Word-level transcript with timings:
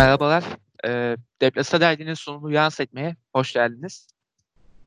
Merhabalar. 0.00 0.44
E, 0.86 1.16
Deplasa 1.40 1.80
Dergi'nin 1.80 2.14
sunduğu 2.14 2.50
Yans 2.50 2.80
Etme'ye 2.80 3.16
hoş 3.34 3.52
geldiniz. 3.52 4.08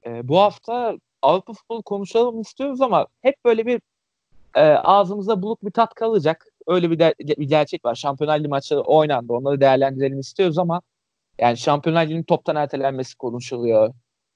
E, 0.06 0.28
bu 0.28 0.40
hafta 0.40 0.98
Avrupa 1.22 1.54
futbolu 1.54 1.84
konuşalım 1.84 2.42
istiyoruz 2.42 2.82
ama 2.82 3.08
hep 3.22 3.36
böyle 3.46 3.66
bir 3.66 3.82
e, 4.56 4.62
ağzımıza 4.62 5.42
buluk 5.42 5.66
bir 5.66 5.72
tat 5.72 5.94
kalacak. 5.94 6.46
Öyle 6.68 6.92
bir, 6.92 7.00
de, 7.00 7.16
bir 7.20 7.48
gerçek 7.48 7.86
var. 7.86 7.96
Şampiyonlar 7.96 8.40
Ligi 8.40 8.48
maçları 8.48 8.82
oynandı. 8.82 9.34
Onları 9.34 9.62
değerlendirelim 9.62 10.20
istiyoruz 10.20 10.58
ama 10.58 10.82
yani 11.40 11.58
Şampiyonlar 11.58 12.06
Ligi'nin 12.06 12.24
toptan 12.24 12.56
ertelenmesi 12.56 13.18
konuşuluyor. 13.18 13.94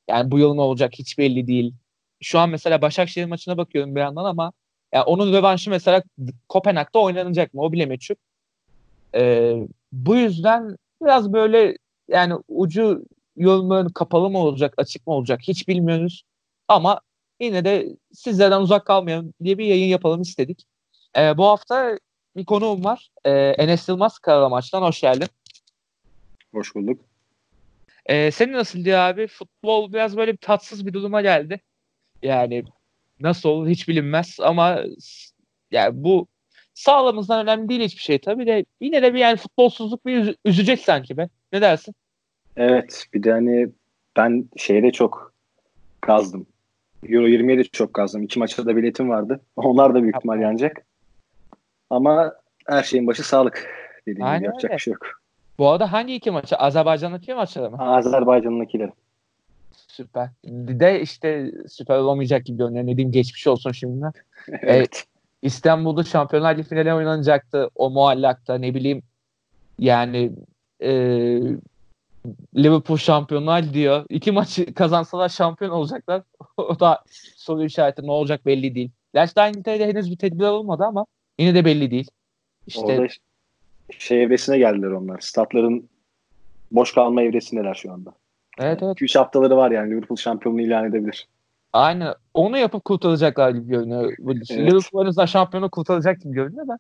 Yani 0.08 0.32
bu 0.32 0.40
yıl 0.40 0.54
ne 0.54 0.62
olacak 0.62 0.94
hiç 0.94 1.18
belli 1.18 1.48
değil. 1.48 1.74
Şu 2.22 2.40
an 2.40 2.50
mesela 2.50 2.82
Başakşehir 2.82 3.26
maçına 3.26 3.58
bakıyorum 3.58 3.96
bir 3.96 4.02
yandan 4.02 4.26
ama 4.26 4.54
yani 4.94 5.04
onun 5.04 5.34
rövanşı 5.34 5.70
mesela 5.70 6.04
Kopenhag'da 6.50 7.00
oynanacak 7.00 7.54
mı? 7.54 7.62
O 7.62 7.72
bile 7.72 7.86
meçhul. 7.86 8.16
Ee, 9.16 9.68
bu 10.06 10.16
yüzden 10.16 10.78
biraz 11.04 11.34
böyle 11.34 11.78
yani 12.08 12.34
ucu 12.48 13.06
yolun 13.36 13.90
kapalı 13.90 14.30
mı 14.30 14.38
olacak, 14.38 14.74
açık 14.78 15.08
mı 15.08 15.14
olacak 15.14 15.40
hiç 15.44 15.68
bilmiyoruz. 15.68 16.24
Ama 16.68 17.02
yine 17.40 17.66
de 17.66 17.98
sizlerden 18.14 18.62
uzak 18.62 18.86
kalmayalım 18.86 19.34
diye 19.44 19.58
bir 19.58 19.66
yayın 19.66 19.88
yapalım 19.88 20.22
istedik. 20.22 20.66
Ee, 21.18 21.38
bu 21.38 21.46
hafta 21.46 22.00
bir 22.36 22.46
konuğum 22.46 22.84
var. 22.84 23.10
Ee, 23.26 23.32
Enes 23.32 23.90
Yılmaz 23.90 24.20
Karamaç'tan 24.20 24.82
hoş 24.82 25.02
geldin. 25.02 25.28
Hoş 26.54 26.76
bulduk. 26.76 27.02
Ee, 28.06 28.32
senin 28.32 28.54
nasıl 28.54 28.86
diyor 28.86 29.00
abi? 29.00 29.28
Futbol 29.28 29.94
biraz 29.94 30.18
böyle 30.18 30.32
bir 30.32 30.38
tatsız 30.38 30.86
bir 30.86 30.94
duruma 30.94 31.22
geldi. 31.22 31.62
Yani 32.22 32.64
nasıl 33.20 33.50
olur 33.50 33.68
hiç 33.68 33.88
bilinmez 33.88 34.38
ama 34.42 34.84
yani 35.72 36.04
bu 36.04 36.28
sağlığımızdan 36.78 37.44
önemli 37.44 37.70
değil 37.70 37.82
hiçbir 37.82 38.02
şey 38.02 38.20
tabii 38.20 38.48
de 38.48 38.66
yine 38.82 39.02
de 39.02 39.14
bir 39.14 39.20
yani 39.20 39.38
futbolsuzluk 39.38 40.06
bir 40.06 40.36
üzecek 40.46 40.80
sanki 40.80 41.18
be. 41.18 41.30
Ne 41.54 41.62
dersin? 41.62 41.96
Evet 42.58 43.06
bir 43.14 43.24
de 43.24 43.32
hani 43.32 43.70
ben 44.18 44.46
şeyde 44.58 44.92
çok 44.92 45.34
kazdım. 46.02 46.48
Euro 47.10 47.28
20'ye 47.28 47.58
de 47.58 47.64
çok 47.64 47.94
kazdım. 47.94 48.24
İki 48.24 48.40
maçta 48.40 48.66
da 48.66 48.76
biletim 48.76 49.10
vardı. 49.10 49.42
Onlar 49.56 49.96
da 49.96 50.04
büyük 50.04 50.16
ihtimal 50.16 50.42
yanacak. 50.42 50.86
Ama 51.90 52.34
her 52.68 52.84
şeyin 52.84 53.08
başı 53.08 53.24
sağlık. 53.28 53.68
Dediğim 54.08 54.26
Aynen 54.26 54.40
gibi 54.40 54.46
yapacak 54.46 54.72
öyle. 54.72 54.78
bir 54.78 54.82
şey 54.82 54.94
yok. 54.94 55.08
Bu 55.58 55.70
arada 55.70 55.92
hangi 55.92 56.16
iki 56.16 56.32
maçı? 56.32 56.56
Azerbaycan'daki 56.56 57.34
maçları 57.34 57.72
mı? 57.72 57.78
Azerbaycan'dakileri. 57.80 58.92
Süper. 59.72 60.30
De 60.46 61.02
işte 61.02 61.52
süper 61.68 61.98
olamayacak 61.98 62.46
gibi 62.46 62.58
görünüyor. 62.58 62.86
Ne 62.86 62.98
diyeyim 62.98 63.12
geçmiş 63.12 63.48
olsun 63.48 63.72
şimdiden. 63.72 64.12
evet. 64.62 65.06
E, 65.14 65.17
İstanbul'da 65.42 66.04
Şampiyonlar 66.04 66.58
Ligi 66.58 66.70
finali 66.70 66.94
oynanacaktı. 66.94 67.70
O 67.76 67.90
muallakta 67.90 68.58
ne 68.58 68.74
bileyim 68.74 69.04
yani 69.80 70.32
e, 70.82 70.92
Liverpool 72.56 72.98
şampiyonlar 72.98 73.74
diyor. 73.74 74.06
İki 74.10 74.32
maçı 74.32 74.74
kazansalar 74.74 75.30
şampiyon 75.30 75.72
olacaklar. 75.72 76.24
o 76.58 76.80
da 76.80 77.04
soru 77.36 77.64
işareti 77.64 78.08
ne 78.08 78.12
olacak 78.12 78.46
belli 78.46 78.76
değil. 78.76 78.92
Gerçi 79.14 79.36
daha 79.36 79.48
İngiltere'de 79.48 79.88
henüz 79.88 80.12
bir 80.12 80.18
tedbir 80.18 80.46
olmadı 80.46 80.84
ama 80.84 81.06
yine 81.40 81.56
de 81.56 81.66
belli 81.66 81.92
değil. 81.92 82.08
İşte 82.68 82.82
Orada 82.82 83.08
şey 83.98 84.24
evresine 84.24 84.58
geldiler 84.58 84.92
onlar. 84.92 85.20
Statların 85.20 85.90
boş 86.72 86.94
kalma 86.94 87.22
evresindeler 87.22 87.74
şu 87.74 87.92
anda. 87.92 88.14
Evet 88.60 88.84
evet. 88.84 89.02
2-3 89.02 89.20
haftaları 89.20 89.58
var 89.58 89.72
yani 89.72 89.92
Liverpool 89.92 90.18
şampiyonluğu 90.18 90.62
ilan 90.62 90.86
edebilir. 90.86 91.28
Aynen. 91.74 92.14
Onu 92.34 92.58
yapıp 92.58 92.86
kurtaracaklar 92.86 93.50
gibi 93.50 93.68
görünüyor. 93.68 94.14
Evet. 94.26 94.52
Liverpool 94.52 95.04
en 95.04 95.10
azından 95.10 95.26
şampiyonu 95.26 95.70
kurtaracak 95.70 96.22
gibi 96.22 96.34
görünüyor 96.34 96.68
da. 96.68 96.80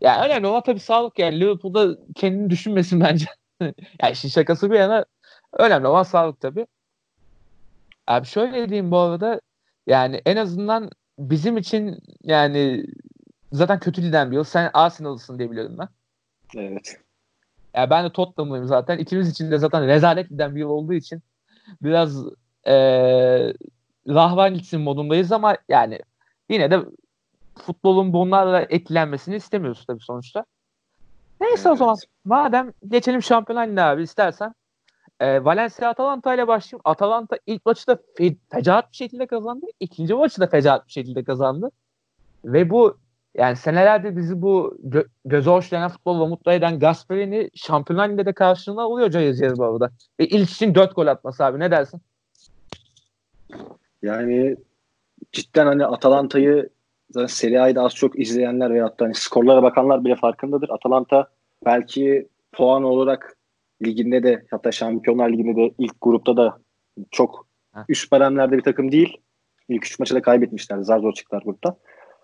Yani 0.00 0.26
önemli 0.26 0.46
olan 0.46 0.62
tabii 0.62 0.80
sağlık 0.80 1.18
yani. 1.18 1.40
Liverpool'da 1.40 1.98
kendini 2.14 2.50
düşünmesin 2.50 3.00
bence. 3.00 3.26
yani 4.02 4.12
işin 4.12 4.28
şakası 4.28 4.70
bir 4.70 4.78
yana 4.78 5.04
önemli 5.52 5.86
olan 5.86 6.02
sağlık 6.02 6.40
tabii. 6.40 6.66
Abi 8.06 8.26
şöyle 8.26 8.68
diyeyim 8.68 8.90
bu 8.90 8.98
arada 8.98 9.40
yani 9.86 10.22
en 10.26 10.36
azından 10.36 10.90
bizim 11.18 11.56
için 11.56 11.98
yani 12.22 12.86
zaten 13.52 13.78
kötü 13.78 14.02
giden 14.02 14.30
bir 14.30 14.36
yıl. 14.36 14.44
Sen 14.44 14.70
Arsenal'lısın 14.74 15.38
diye 15.38 15.50
biliyorum 15.50 15.76
ben. 15.78 15.88
Evet. 16.56 17.00
Yani 17.74 17.90
ben 17.90 18.04
de 18.04 18.12
Tottenham'lıyım 18.12 18.66
zaten. 18.66 18.98
İkimiz 18.98 19.30
için 19.30 19.50
de 19.50 19.58
zaten 19.58 19.86
rezalet 19.86 20.28
giden 20.28 20.54
bir 20.54 20.60
yıl 20.60 20.68
olduğu 20.68 20.94
için 20.94 21.22
biraz 21.82 22.24
ee, 22.66 23.52
rahvan 24.08 24.54
gitsin 24.54 24.80
modundayız 24.80 25.32
ama 25.32 25.56
yani 25.68 26.00
yine 26.48 26.70
de 26.70 26.80
futbolun 27.58 28.12
bunlarla 28.12 28.60
etkilenmesini 28.60 29.36
istemiyoruz 29.36 29.84
tabii 29.86 30.00
sonuçta. 30.00 30.44
Neyse 31.40 31.62
evet. 31.68 31.72
o 31.72 31.76
zaman 31.76 31.96
madem 32.24 32.72
geçelim 32.88 33.22
Şampiyonlar 33.22 33.66
Ligi'ne 33.66 33.82
abi 33.82 34.02
istersen. 34.02 34.54
E, 35.20 35.44
Valencia 35.44 35.88
Atalanta 35.88 36.34
ile 36.34 36.48
başlayayım. 36.48 36.82
Atalanta 36.84 37.38
ilk 37.46 37.66
maçı 37.66 37.86
da 37.86 37.92
fe- 37.92 38.36
fecaat 38.52 38.92
bir 38.92 38.96
şekilde 38.96 39.26
kazandı. 39.26 39.66
İkinci 39.80 40.14
maçı 40.14 40.40
da 40.40 40.46
fecaat 40.46 40.86
bir 40.86 40.92
şekilde 40.92 41.24
kazandı. 41.24 41.70
Ve 42.44 42.70
bu 42.70 42.98
yani 43.34 43.56
senelerdir 43.56 44.16
bizi 44.16 44.42
bu 44.42 44.78
gö- 44.88 45.08
göze 45.24 45.50
hoşlayan 45.50 45.90
futbolla 45.90 46.26
mutlu 46.26 46.52
eden 46.52 46.78
Gasperini 46.78 47.50
Şampiyonlar 47.54 48.08
Ligi'nde 48.08 48.26
de 48.26 48.32
karşılığına 48.32 48.82
alıyor 48.82 49.10
cayız 49.10 49.42
arada. 49.42 49.90
Ve 50.20 50.26
ilk 50.26 50.50
için 50.50 50.74
dört 50.74 50.96
gol 50.96 51.06
atması 51.06 51.44
abi 51.44 51.58
ne 51.58 51.70
dersin? 51.70 52.02
Yani 54.04 54.56
cidden 55.32 55.66
hani 55.66 55.86
Atalanta'yı 55.86 56.70
zaten 57.10 57.26
Serie 57.26 57.58
A'yı 57.58 57.80
az 57.80 57.94
çok 57.94 58.18
izleyenler 58.18 58.74
veyahut 58.74 59.00
da 59.00 59.04
hani 59.04 59.14
skorlara 59.14 59.62
bakanlar 59.62 60.04
bile 60.04 60.16
farkındadır. 60.16 60.68
Atalanta 60.68 61.28
belki 61.64 62.28
puan 62.52 62.82
olarak 62.82 63.36
liginde 63.84 64.22
de 64.22 64.44
hatta 64.50 64.72
Şampiyonlar 64.72 65.32
Ligi'nde 65.32 65.56
de 65.56 65.74
ilk 65.78 65.94
grupta 66.00 66.36
da 66.36 66.58
çok 67.10 67.46
Heh. 67.74 67.80
üst 67.88 68.12
baremlerde 68.12 68.56
bir 68.56 68.62
takım 68.62 68.92
değil. 68.92 69.16
İlk 69.68 69.86
üç 69.86 69.98
maçı 69.98 70.14
da 70.14 70.22
kaybetmişler. 70.22 70.78
Zar 70.78 70.98
zor 70.98 71.12
çıktılar 71.12 71.42
grupta. 71.42 71.76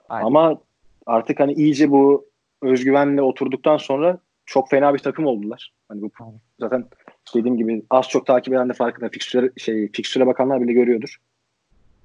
Aynen. 0.08 0.26
Ama 0.26 0.60
artık 1.06 1.40
hani 1.40 1.52
iyice 1.52 1.90
bu 1.90 2.28
özgüvenle 2.62 3.22
oturduktan 3.22 3.76
sonra 3.76 4.18
çok 4.46 4.70
fena 4.70 4.94
bir 4.94 4.98
takım 4.98 5.26
oldular. 5.26 5.72
Hani 5.88 6.02
bu 6.02 6.10
Aynen. 6.20 6.40
zaten 6.60 6.86
dediğim 7.34 7.56
gibi 7.56 7.82
az 7.90 8.08
çok 8.08 8.26
takip 8.26 8.54
eden 8.54 8.68
de 8.68 8.72
farkında. 8.72 9.08
Fikstüre, 9.08 9.50
şey, 9.56 9.92
fikstüre 9.92 10.26
bakanlar 10.26 10.60
bile 10.60 10.72
görüyordur 10.72 11.20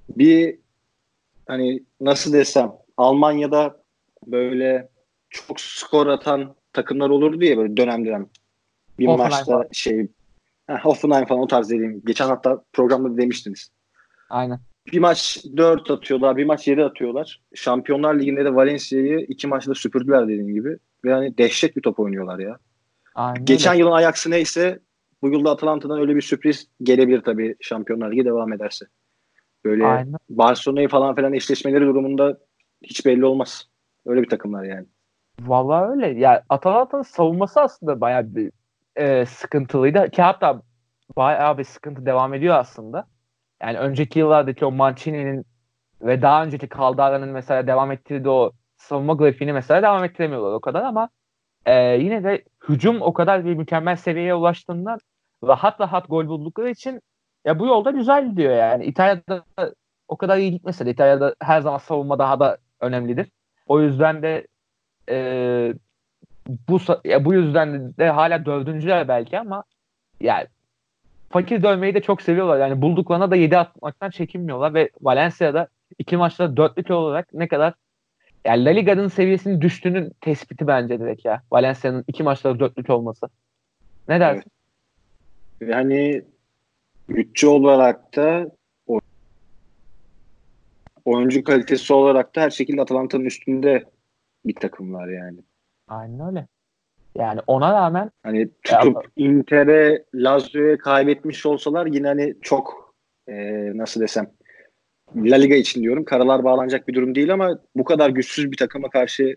bir 0.10 0.60
hani 1.48 1.84
nasıl 2.02 2.34
desem 2.34 2.72
Almanya'da 2.98 3.84
böyle 4.28 4.90
çok 5.30 5.60
skor 5.60 6.08
atan 6.08 6.56
takımlar 6.74 7.10
olurdu 7.10 7.42
diye 7.42 7.58
böyle 7.58 7.78
dönem 7.78 8.06
dönem. 8.06 8.28
Bir 9.00 9.08
Offenheim 9.08 9.32
maçta 9.32 9.46
falan. 9.46 9.68
şey 9.72 10.08
heh, 10.68 10.86
Offenheim 10.86 11.26
falan 11.26 11.42
o 11.42 11.48
tarz 11.48 11.70
dediğim. 11.70 12.02
Geçen 12.06 12.28
hatta 12.28 12.64
programda 12.74 13.18
demiştiniz. 13.18 13.72
Aynen. 14.30 14.60
Bir 14.92 15.00
maç 15.00 15.46
4 15.58 15.92
atıyorlar, 15.92 16.38
bir 16.38 16.46
maç 16.46 16.68
7 16.68 16.84
atıyorlar. 16.84 17.42
Şampiyonlar 17.56 18.20
Ligi'nde 18.20 18.46
de 18.46 18.56
Valencia'yı 18.56 19.20
iki 19.20 19.48
maçta 19.48 19.74
süpürdüler 19.74 20.24
dediğim 20.28 20.54
gibi. 20.54 20.78
Ve 21.06 21.14
hani 21.14 21.38
dehşet 21.38 21.78
bir 21.78 21.82
top 21.82 22.00
oynuyorlar 22.00 22.40
ya. 22.40 22.58
Aynen 23.16 23.46
Geçen 23.46 23.74
öyle. 23.74 23.80
yılın 23.80 23.92
Ajax'ı 23.92 24.32
neyse 24.32 24.80
bu 25.22 25.30
yılda 25.30 25.52
Atalanta'dan 25.52 26.00
öyle 26.00 26.16
bir 26.16 26.22
sürpriz 26.22 26.68
gelebilir 26.84 27.22
tabii 27.22 27.56
Şampiyonlar 27.62 28.12
Ligi 28.12 28.26
devam 28.26 28.54
ederse. 28.54 28.86
Böyle 29.66 29.86
Aynen. 29.86 30.16
Barcelona'yı 30.30 30.88
falan 30.88 31.16
filan 31.16 31.34
eşleşmeleri 31.34 31.86
durumunda 31.86 32.38
hiç 32.84 33.06
belli 33.06 33.26
olmaz. 33.26 33.70
Öyle 34.06 34.22
bir 34.22 34.30
takımlar 34.30 34.64
yani. 34.64 34.86
Vallahi 35.40 35.92
öyle. 35.92 36.08
Ya 36.08 36.14
yani 36.14 36.40
Atalanta'nın 36.50 37.04
savunması 37.04 37.62
aslında 37.62 38.02
bayağı 38.02 38.36
bir 38.36 38.52
e, 38.96 39.26
sıkıntılıydı. 39.26 40.10
Ki 40.12 40.22
hatta 40.22 40.62
bayağı 41.18 41.58
bir 41.58 41.64
sıkıntı 41.64 42.06
devam 42.06 42.34
ediyor 42.34 42.56
aslında. 42.56 43.08
Yani 43.62 43.78
önceki 43.78 44.20
yıllardaki 44.20 44.66
o 44.66 44.72
Mancini'nin 44.72 45.46
ve 46.02 46.22
daha 46.22 46.44
önceki 46.44 46.70
Caldara'nın 46.70 47.30
mesela 47.30 47.68
devam 47.68 47.92
ettirdiği 47.92 48.30
o 48.30 48.52
savunma 48.78 49.14
grafiğini 49.14 49.54
mesela 49.54 49.82
devam 49.82 50.04
ettiremiyorlar 50.04 50.54
o 50.54 50.60
kadar 50.60 50.84
ama 50.84 51.10
e, 51.66 51.98
yine 51.98 52.24
de 52.24 52.44
hücum 52.70 53.02
o 53.02 53.14
kadar 53.14 53.46
bir 53.46 53.56
mükemmel 53.56 53.96
seviyeye 53.96 54.36
ulaştığından 54.36 55.00
rahat 55.44 55.82
rahat 55.82 56.10
gol 56.10 56.28
buldukları 56.28 56.70
için 56.70 57.02
ya 57.46 57.60
bu 57.60 57.68
yolda 57.68 57.92
güzel 57.92 58.30
gidiyor 58.30 58.56
yani. 58.56 58.86
İtalya'da 58.86 59.44
o 60.08 60.18
kadar 60.18 60.38
iyi 60.38 60.52
gitmese 60.52 60.86
de 60.86 60.92
İtalya'da 60.92 61.36
her 61.42 61.62
zaman 61.62 61.78
savunma 61.78 62.20
daha 62.20 62.40
da 62.40 62.58
önemlidir. 62.80 63.32
O 63.68 63.82
yüzden 63.82 64.22
de 64.22 64.48
e, 65.10 65.74
bu 66.70 66.80
ya 67.06 67.26
bu 67.26 67.34
yüzden 67.34 67.98
de 67.98 68.10
hala 68.10 68.46
dördüncüler 68.46 69.08
belki 69.08 69.40
ama 69.40 69.64
yani 70.20 70.48
fakir 71.30 71.64
dövmeyi 71.64 71.94
de 71.94 72.02
çok 72.02 72.22
seviyorlar. 72.22 72.60
Yani 72.60 72.82
bulduklarına 72.82 73.32
da 73.32 73.36
7 73.36 73.58
atmaktan 73.58 74.10
çekinmiyorlar 74.10 74.74
ve 74.74 74.90
Valencia'da 75.02 75.68
iki 76.00 76.18
maçta 76.18 76.58
dörtlük 76.58 76.92
olarak 76.92 77.34
ne 77.34 77.48
kadar 77.48 77.74
yani 78.46 78.66
La 78.66 78.70
Liga'nın 78.70 79.08
seviyesinin 79.08 79.62
düştüğünün 79.62 80.12
tespiti 80.22 80.68
bence 80.68 81.00
direkt 81.00 81.26
ya. 81.26 81.42
Valencia'nın 81.52 82.04
iki 82.08 82.24
maçta 82.24 82.60
dörtlük 82.60 82.90
olması. 82.90 83.28
Ne 84.10 84.20
dersin? 84.20 84.52
Yani 85.62 86.22
bütçe 87.10 87.48
olarak 87.48 88.16
da 88.16 88.52
oyuncu 91.06 91.44
kalitesi 91.44 91.94
olarak 91.94 92.36
da 92.36 92.42
her 92.42 92.50
şekilde 92.50 92.82
Atalanta'nın 92.82 93.26
üstünde 93.26 93.84
bir 94.46 94.56
takımlar 94.56 95.08
yani. 95.08 95.40
Aynen 95.88 96.28
öyle. 96.28 96.48
Yani 97.16 97.40
ona 97.48 97.74
rağmen 97.74 98.12
hani 98.24 98.50
tutup 98.64 98.96
ya, 98.96 99.26
Inter'e 99.26 100.04
Lazio'ya 100.16 100.78
kaybetmiş 100.78 101.46
olsalar 101.46 101.86
yine 101.86 102.08
hani 102.08 102.36
çok 102.42 102.96
e, 103.28 103.34
nasıl 103.78 104.02
desem 104.02 104.32
La 105.16 105.36
Liga 105.36 105.56
için 105.56 105.82
diyorum 105.82 106.06
karalar 106.06 106.44
bağlanacak 106.44 106.88
bir 106.88 106.94
durum 106.94 107.16
değil 107.16 107.34
ama 107.34 107.60
bu 107.76 107.84
kadar 107.84 108.10
güçsüz 108.10 108.52
bir 108.52 108.58
takıma 108.58 108.90
karşı 108.90 109.36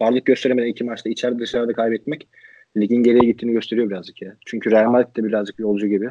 varlık 0.00 0.26
gösteremeden 0.26 0.68
iki 0.68 0.84
maçta 0.84 1.10
içeride 1.10 1.38
dışarıda 1.38 1.72
kaybetmek 1.72 2.28
ligin 2.76 3.02
geriye 3.02 3.32
gittiğini 3.32 3.52
gösteriyor 3.52 3.90
birazcık 3.90 4.22
ya. 4.22 4.36
Çünkü 4.46 4.70
Real 4.70 4.90
Madrid 4.90 5.16
de 5.16 5.24
birazcık 5.24 5.58
yolcu 5.58 5.86
gibi. 5.86 6.10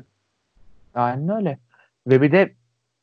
Aynen 0.93 1.29
öyle. 1.29 1.59
Ve 2.07 2.21
bir 2.21 2.31
de 2.31 2.55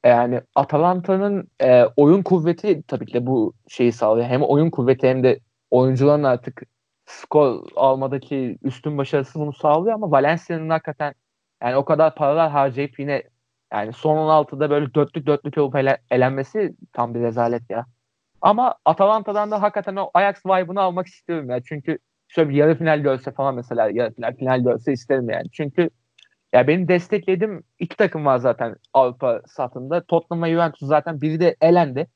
yani 0.05 0.41
Atalanta'nın 0.55 1.49
e, 1.61 1.85
oyun 1.97 2.23
kuvveti 2.23 2.83
tabii 2.89 3.07
ki 3.07 3.15
de 3.15 3.27
bu 3.27 3.55
şeyi 3.69 3.93
sağlıyor. 3.93 4.27
Hem 4.27 4.43
oyun 4.43 4.71
kuvveti 4.71 5.09
hem 5.09 5.23
de 5.25 5.41
oyuncuların 5.71 6.23
artık 6.25 6.63
skor 7.07 7.69
almadaki 7.77 8.59
üstün 8.63 8.99
başarısı 8.99 9.41
bunu 9.41 9.53
sağlıyor 9.53 9.95
ama 9.95 10.11
Valencia'nın 10.11 10.71
hakikaten 10.71 11.15
yani 11.63 11.77
o 11.77 11.85
kadar 11.85 12.15
paralar 12.15 12.51
harcayıp 12.51 12.99
yine 12.99 13.23
yani 13.73 13.93
son 13.93 14.17
16'da 14.17 14.71
böyle 14.71 14.95
dörtlük 14.95 15.27
dörtlük 15.27 15.59
olup 15.59 15.77
ele, 15.77 15.99
elenmesi 16.11 16.75
tam 16.93 17.15
bir 17.15 17.21
rezalet 17.21 17.71
ya. 17.71 17.87
Ama 18.41 18.75
Atalanta'dan 18.85 19.51
da 19.51 19.63
hakikaten 19.63 19.97
o 19.97 20.11
Ajax 20.15 20.47
vibe'ını 20.47 20.81
almak 20.81 21.07
istiyorum 21.07 21.51
ya. 21.51 21.63
Çünkü 21.63 21.99
şöyle 22.29 22.51
bir 22.51 22.55
yarı 22.55 22.79
final 22.79 22.99
görse 23.01 23.33
falan 23.33 23.55
mesela 23.55 23.91
yarı 23.91 24.15
final, 24.15 24.37
final 24.37 24.61
görse 24.61 24.93
isterim 24.93 25.31
yani. 25.31 25.51
Çünkü 25.53 25.91
ya 26.53 26.67
benim 26.67 26.89
desteklediğim 26.89 27.65
iki 27.79 27.97
takım 27.97 28.27
var 28.27 28.39
zaten 28.39 28.77
Avrupa 28.95 29.43
satında. 29.47 30.05
Tottenham 30.05 30.43
ve 30.43 30.51
Juventus 30.51 30.89
zaten 30.89 31.21
biri 31.21 31.41
de 31.41 31.57
elendi. 31.61 32.07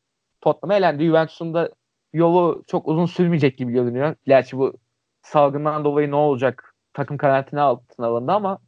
Tottenham 0.40 0.76
elendi. 0.76 1.04
Juventus'un 1.06 1.54
da 1.54 1.70
yolu 2.12 2.64
çok 2.66 2.88
uzun 2.88 3.06
sürmeyecek 3.06 3.58
gibi 3.58 3.72
görünüyor. 3.72 4.14
Gerçi 4.26 4.58
bu 4.58 4.74
salgından 5.22 5.84
dolayı 5.84 6.10
ne 6.10 6.16
olacak 6.16 6.74
takım 6.94 7.16
karantina 7.16 7.62
altına 7.62 8.06
alındı 8.06 8.32
ama 8.32 8.58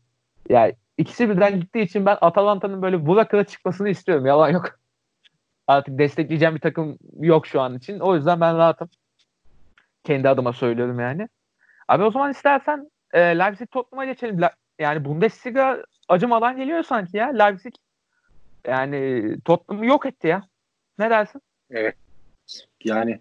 yani 0.48 0.76
ikisi 0.98 1.28
birden 1.30 1.60
gittiği 1.60 1.82
için 1.82 2.06
ben 2.06 2.18
Atalanta'nın 2.20 2.82
böyle 2.82 3.06
Burak'a 3.06 3.44
çıkmasını 3.44 3.88
istiyorum. 3.88 4.26
Yalan 4.26 4.50
yok. 4.50 4.66
Artık 5.66 5.98
destekleyeceğim 5.98 6.54
bir 6.54 6.60
takım 6.60 6.98
yok 7.20 7.46
şu 7.46 7.60
an 7.60 7.74
için. 7.76 8.00
O 8.00 8.16
yüzden 8.16 8.40
ben 8.40 8.56
rahatım. 8.56 8.88
Kendi 10.04 10.28
adıma 10.28 10.52
söylüyorum 10.52 11.00
yani. 11.00 11.28
Abi 11.88 12.04
o 12.04 12.10
zaman 12.10 12.30
istersen 12.30 12.90
e, 13.12 13.20
Leipzig 13.20 13.70
Tottenham'a 13.70 14.04
geçelim. 14.04 14.40
Yani 14.78 15.04
Bundesliga 15.04 15.84
acımadan 16.08 16.56
geliyor 16.56 16.82
sanki 16.82 17.16
ya. 17.16 17.26
Leipzig 17.28 17.74
yani 18.66 19.24
Tottenham'ı 19.44 19.86
yok 19.86 20.06
etti 20.06 20.28
ya. 20.28 20.42
Ne 20.98 21.10
dersin? 21.10 21.42
Evet. 21.70 21.94
Yani 22.84 23.20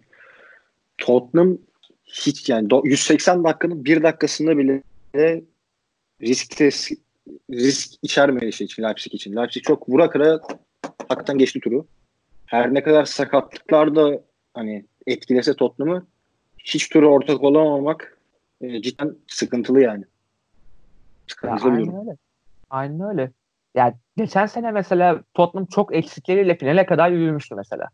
Tottenham 0.98 1.57
hiç 2.06 2.50
yani 2.50 2.68
180 2.84 3.44
dakikanın 3.44 3.86
bir 3.86 4.04
dakikasında 4.04 4.57
bile 4.57 4.81
risk 6.22 6.62
risk 7.52 7.94
içermedi 8.01 8.54
şey 8.54 8.66
için 8.66 8.84
Leipzig 8.84 9.13
için. 9.13 9.36
Leipzig 9.36 9.63
çok 9.63 9.90
vura 9.90 10.10
kıra 10.10 10.40
hakikaten 11.08 11.38
geçti 11.38 11.60
turu. 11.60 11.88
Her 12.46 12.74
ne 12.74 12.84
kadar 12.84 13.06
sakatlıklar 13.06 13.96
da 13.96 14.22
hani 14.54 14.86
etkilese 15.08 15.54
Tottenham'ı 15.54 16.08
hiç 16.58 16.90
turu 16.90 17.10
ortak 17.10 17.44
olamamak 17.44 18.18
e, 18.62 18.81
cidden 18.81 19.16
sıkıntılı 19.28 19.81
yani. 19.81 20.04
Ya, 21.44 21.57
aynen 21.63 22.00
öyle. 22.00 22.18
Aynen 22.69 23.01
öyle. 23.01 23.31
Yani 23.75 23.94
geçen 24.18 24.45
sene 24.45 24.72
mesela 24.72 25.22
Tottenham 25.33 25.66
çok 25.66 25.95
eksikleriyle 25.95 26.57
finale 26.57 26.86
kadar 26.86 27.10
yürümüştü 27.10 27.56
mesela. 27.56 27.88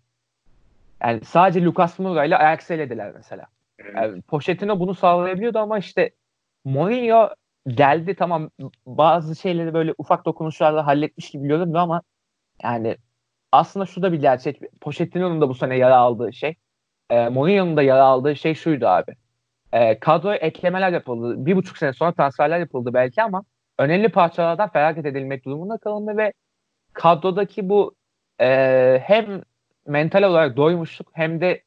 Yani 1.01 1.25
sadece 1.25 1.63
Lucas 1.63 1.99
Moura 1.99 2.25
ile 2.25 2.37
Ajax'ı 2.37 2.73
elediler 2.73 3.11
mesela. 3.15 3.45
Evet. 3.79 3.95
Yani 3.95 4.21
Pochettino 4.21 4.79
bunu 4.79 4.95
sağlayabiliyordu 4.95 5.59
ama 5.59 5.77
işte 5.77 6.11
Mourinho 6.65 7.29
geldi 7.67 8.15
tamam 8.15 8.49
bazı 8.85 9.35
şeyleri 9.35 9.73
böyle 9.73 9.93
ufak 9.97 10.25
dokunuşlarla 10.25 10.87
halletmiş 10.87 11.31
gibi 11.31 11.47
göründü 11.47 11.77
ama 11.77 12.01
yani 12.63 12.97
aslında 13.51 13.85
şu 13.85 14.01
da 14.01 14.11
bir 14.11 14.21
gerçek. 14.21 14.61
Pochettino'nun 14.81 15.41
da 15.41 15.49
bu 15.49 15.53
sene 15.53 15.77
yara 15.77 15.97
aldığı 15.97 16.33
şey. 16.33 16.55
E, 17.09 17.29
Mourinho'nun 17.29 17.77
da 17.77 17.81
yara 17.81 18.03
aldığı 18.03 18.35
şey 18.35 18.55
şuydu 18.55 18.87
abi. 18.87 19.15
E, 19.73 19.99
kadroya 19.99 20.35
eklemeler 20.35 20.91
yapıldı. 20.91 21.45
Bir 21.45 21.55
buçuk 21.55 21.77
sene 21.77 21.93
sonra 21.93 22.13
transferler 22.13 22.59
yapıldı 22.59 22.93
belki 22.93 23.23
ama 23.23 23.43
önemli 23.79 24.09
parçalardan 24.09 24.69
feragat 24.69 25.05
edilmek 25.05 25.45
durumunda 25.45 25.77
kalındı 25.77 26.17
ve 26.17 26.33
kadrodaki 26.93 27.69
bu 27.69 27.95
e, 28.41 28.99
hem 29.03 29.41
mental 29.87 30.23
olarak 30.23 30.57
doymuşluk 30.57 31.09
hem 31.13 31.41
de 31.41 31.63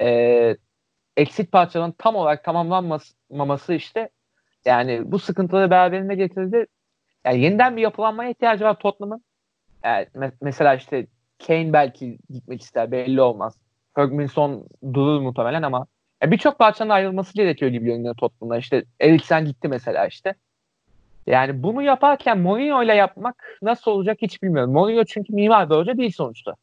e, 0.00 0.56
eksik 1.16 1.52
parçaların 1.52 1.94
tam 1.98 2.16
olarak 2.16 2.44
tamamlanmaması 2.44 3.74
işte 3.74 4.08
yani 4.64 5.12
bu 5.12 5.18
sıkıntıları 5.18 5.70
beraberinde 5.70 6.14
getirdi. 6.14 6.66
Yani 7.24 7.40
yeniden 7.40 7.76
bir 7.76 7.82
yapılanmaya 7.82 8.30
ihtiyacı 8.30 8.64
var 8.64 8.78
Tottenham'ın. 8.78 9.24
Yani 9.84 10.06
me- 10.14 10.32
mesela 10.40 10.74
işte 10.74 11.06
Kane 11.46 11.72
belki 11.72 12.18
gitmek 12.30 12.62
ister 12.62 12.90
belli 12.92 13.20
olmaz. 13.20 13.58
Ferguson 13.94 14.66
durur 14.94 15.20
muhtemelen 15.20 15.62
ama 15.62 15.86
yani 16.24 16.32
birçok 16.32 16.58
parçanın 16.58 16.90
ayrılması 16.90 17.34
gerekiyor 17.34 17.70
gibi 17.70 17.84
görünüyor 17.84 18.14
Tottenham'da. 18.14 18.58
İşte 18.58 18.84
Eriksen 19.00 19.44
gitti 19.44 19.68
mesela 19.68 20.06
işte. 20.06 20.34
Yani 21.26 21.62
bunu 21.62 21.82
yaparken 21.82 22.38
Mourinho 22.38 22.82
ile 22.82 22.94
yapmak 22.94 23.58
nasıl 23.62 23.90
olacak 23.90 24.18
hiç 24.22 24.42
bilmiyorum. 24.42 24.72
Mourinho 24.72 25.04
çünkü 25.04 25.32
mimar 25.32 25.70
bir 25.70 25.74
hoca 25.74 25.96
değil 25.96 26.12
sonuçta. 26.12 26.54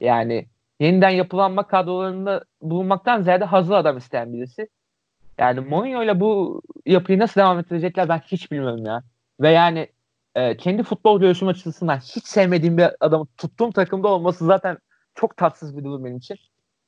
Yani 0.00 0.46
yeniden 0.80 1.10
yapılanma 1.10 1.66
kadrolarında 1.66 2.44
bulunmaktan 2.62 3.22
ziyade 3.22 3.44
hazır 3.44 3.74
adam 3.74 3.96
isteyen 3.96 4.32
birisi. 4.32 4.68
Yani 5.38 5.60
Mourinho 5.60 6.02
ile 6.02 6.20
bu 6.20 6.62
yapıyı 6.86 7.18
nasıl 7.18 7.40
devam 7.40 7.58
ettirecekler 7.58 8.08
ben 8.08 8.18
hiç 8.18 8.52
bilmiyorum 8.52 8.86
ya. 8.86 9.02
Ve 9.40 9.50
yani 9.50 9.88
e, 10.34 10.56
kendi 10.56 10.82
futbol 10.82 11.20
görüşüm 11.20 11.48
açısından 11.48 11.98
hiç 11.98 12.26
sevmediğim 12.26 12.78
bir 12.78 12.88
adamı 13.00 13.26
tuttuğum 13.36 13.72
takımda 13.72 14.08
olması 14.08 14.46
zaten 14.46 14.78
çok 15.14 15.36
tatsız 15.36 15.76
bir 15.78 15.84
durum 15.84 16.04
benim 16.04 16.16
için. 16.16 16.36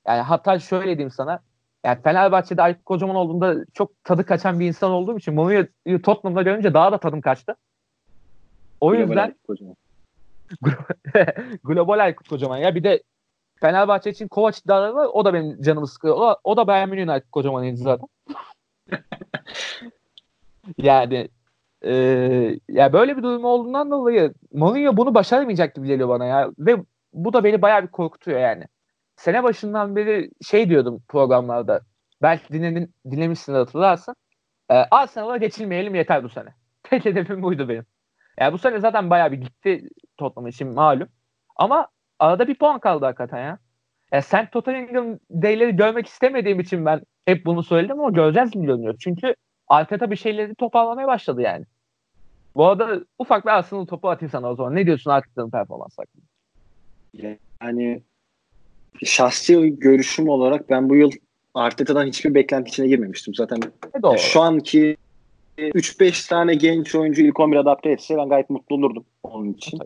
Yani 0.06 0.20
hatta 0.20 0.58
şöyle 0.58 0.87
diyeyim 0.87 1.11
sana. 1.11 1.50
Yani 1.84 2.02
Fenerbahçe'de 2.02 2.62
Aykut 2.62 2.84
Kocaman 2.84 3.16
olduğunda 3.16 3.64
çok 3.74 4.04
tadı 4.04 4.26
kaçan 4.26 4.60
bir 4.60 4.66
insan 4.66 4.90
olduğum 4.90 5.18
için 5.18 5.34
Mourinho'yu 5.34 6.02
Tottenham'da 6.02 6.42
görünce 6.42 6.74
daha 6.74 6.92
da 6.92 6.98
tadım 6.98 7.20
kaçtı. 7.20 7.56
O 8.80 8.90
Global 8.90 9.08
yüzden 9.08 9.34
Global 11.64 11.99
Aykut 11.99 12.28
Kocaman 12.28 12.58
ya. 12.58 12.75
Bir 12.75 12.84
de 12.84 13.02
Fenerbahçe 13.60 14.10
için 14.10 14.28
Kovac 14.28 14.58
iddiaları 14.58 14.94
var. 14.94 15.08
O 15.12 15.25
da 15.25 15.34
benim 15.34 15.62
canımı 15.62 15.87
sıkıyor. 15.87 16.16
O, 16.16 16.37
o 16.44 16.56
da 16.56 16.66
Bayern 16.66 16.88
Münih'in 16.88 17.08
Aykut 17.08 17.30
Kocaman'ıydı 17.30 17.76
zaten. 17.76 18.08
yani 20.78 21.28
e, 21.84 21.92
ya 22.68 22.92
böyle 22.92 23.16
bir 23.16 23.22
durum 23.22 23.44
olduğundan 23.44 23.90
dolayı 23.90 24.34
Mourinho 24.52 24.96
bunu 24.96 25.14
başaramayacak 25.14 25.75
gibi 25.75 25.87
geliyor 25.87 26.08
bana 26.08 26.25
ya. 26.25 26.50
Ve 26.58 26.76
bu 27.12 27.32
da 27.32 27.44
beni 27.44 27.62
bayağı 27.62 27.82
bir 27.82 27.88
korkutuyor 27.88 28.40
yani. 28.40 28.64
Sene 29.20 29.42
başından 29.42 29.96
beri 29.96 30.30
şey 30.42 30.68
diyordum 30.68 31.02
programlarda. 31.08 31.80
Belki 32.22 32.52
dinledin, 32.52 32.94
dinlemişsin 33.10 33.54
hatırlarsın. 33.54 34.14
E, 34.70 34.74
Arsenal'a 34.74 35.36
geçilmeyelim 35.36 35.94
yeter 35.94 36.24
bu 36.24 36.28
sene. 36.28 36.48
Tek 36.82 37.04
hedefim 37.04 37.42
buydu 37.42 37.68
benim. 37.68 37.86
Yani 38.38 38.52
bu 38.52 38.58
sene 38.58 38.80
zaten 38.80 39.10
bayağı 39.10 39.32
bir 39.32 39.36
gitti 39.36 39.88
Tottenham 40.16 40.46
için 40.46 40.74
malum. 40.74 41.08
Ama 41.56 41.88
arada 42.18 42.48
bir 42.48 42.54
puan 42.54 42.80
kaldı 42.80 43.04
hakikaten 43.04 43.38
ya. 43.38 43.58
Yani 44.12 44.22
sen 44.22 44.50
Tottenham 44.50 45.18
Day'leri 45.30 45.76
görmek 45.76 46.06
istemediğim 46.06 46.60
için 46.60 46.84
ben 46.84 47.02
hep 47.26 47.46
bunu 47.46 47.62
söyledim 47.62 48.00
ama 48.00 48.10
göreceğiz 48.10 48.50
gibi 48.50 48.66
görünüyor. 48.66 48.96
Çünkü 49.00 49.34
Arteta 49.68 50.10
bir 50.10 50.16
şeyleri 50.16 50.54
toparlamaya 50.54 51.08
başladı 51.08 51.42
yani. 51.42 51.64
Bu 52.54 52.66
arada 52.66 53.04
ufak 53.18 53.44
bir 53.44 53.50
Arsenal 53.50 53.86
topu 53.86 54.10
atayım 54.10 54.30
sana 54.30 54.50
o 54.50 54.54
zaman. 54.54 54.74
Ne 54.74 54.86
diyorsun 54.86 55.10
Arteta'nın 55.10 55.50
performansı 55.50 56.02
hakkında? 56.02 56.24
Yani 57.62 58.02
şahsi 59.04 59.78
görüşüm 59.78 60.28
olarak 60.28 60.70
ben 60.70 60.88
bu 60.88 60.97
yıl 60.97 61.11
Arteta'dan 61.54 62.06
hiçbir 62.06 62.35
beklenti 62.35 62.68
içine 62.68 62.88
girmemiştim. 62.88 63.35
Zaten 63.35 63.61
doğru. 64.02 64.18
şu 64.18 64.40
anki 64.40 64.97
3-5 65.59 66.28
tane 66.28 66.54
genç 66.54 66.94
oyuncu 66.94 67.23
ilk 67.23 67.40
11 67.40 67.56
adapte 67.56 67.90
etse 67.90 68.16
ben 68.16 68.28
gayet 68.28 68.50
mutlu 68.50 68.76
olurdum 68.76 69.04
onun 69.23 69.52
için. 69.52 69.78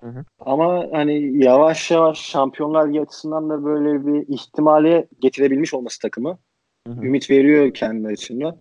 Hı 0.00 0.06
hı. 0.06 0.24
Ama 0.40 0.86
hani 0.92 1.44
yavaş 1.44 1.90
yavaş 1.90 2.18
Şampiyonlar 2.18 2.88
Ligi 2.88 3.00
açısından 3.00 3.50
da 3.50 3.64
böyle 3.64 4.06
bir 4.06 4.34
ihtimale 4.34 5.06
getirebilmiş 5.20 5.74
olması 5.74 6.00
takımı 6.00 6.38
hı 6.86 6.92
hı. 6.92 7.04
ümit 7.04 7.30
veriyor 7.30 7.74
kendi 7.74 8.08
açımdan. 8.08 8.56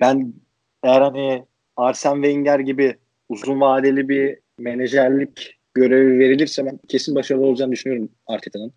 Ben 0.00 0.32
eğer 0.82 1.00
hani 1.00 1.44
Arsene 1.76 2.14
Wenger 2.14 2.58
gibi 2.58 2.96
uzun 3.28 3.60
vadeli 3.60 4.08
bir 4.08 4.38
menajerlik 4.58 5.58
görevi 5.74 6.18
verilirse 6.18 6.66
ben 6.66 6.78
kesin 6.88 7.14
başarılı 7.14 7.46
olacağını 7.46 7.72
düşünüyorum 7.72 8.08
Arteta'nın. 8.26 8.72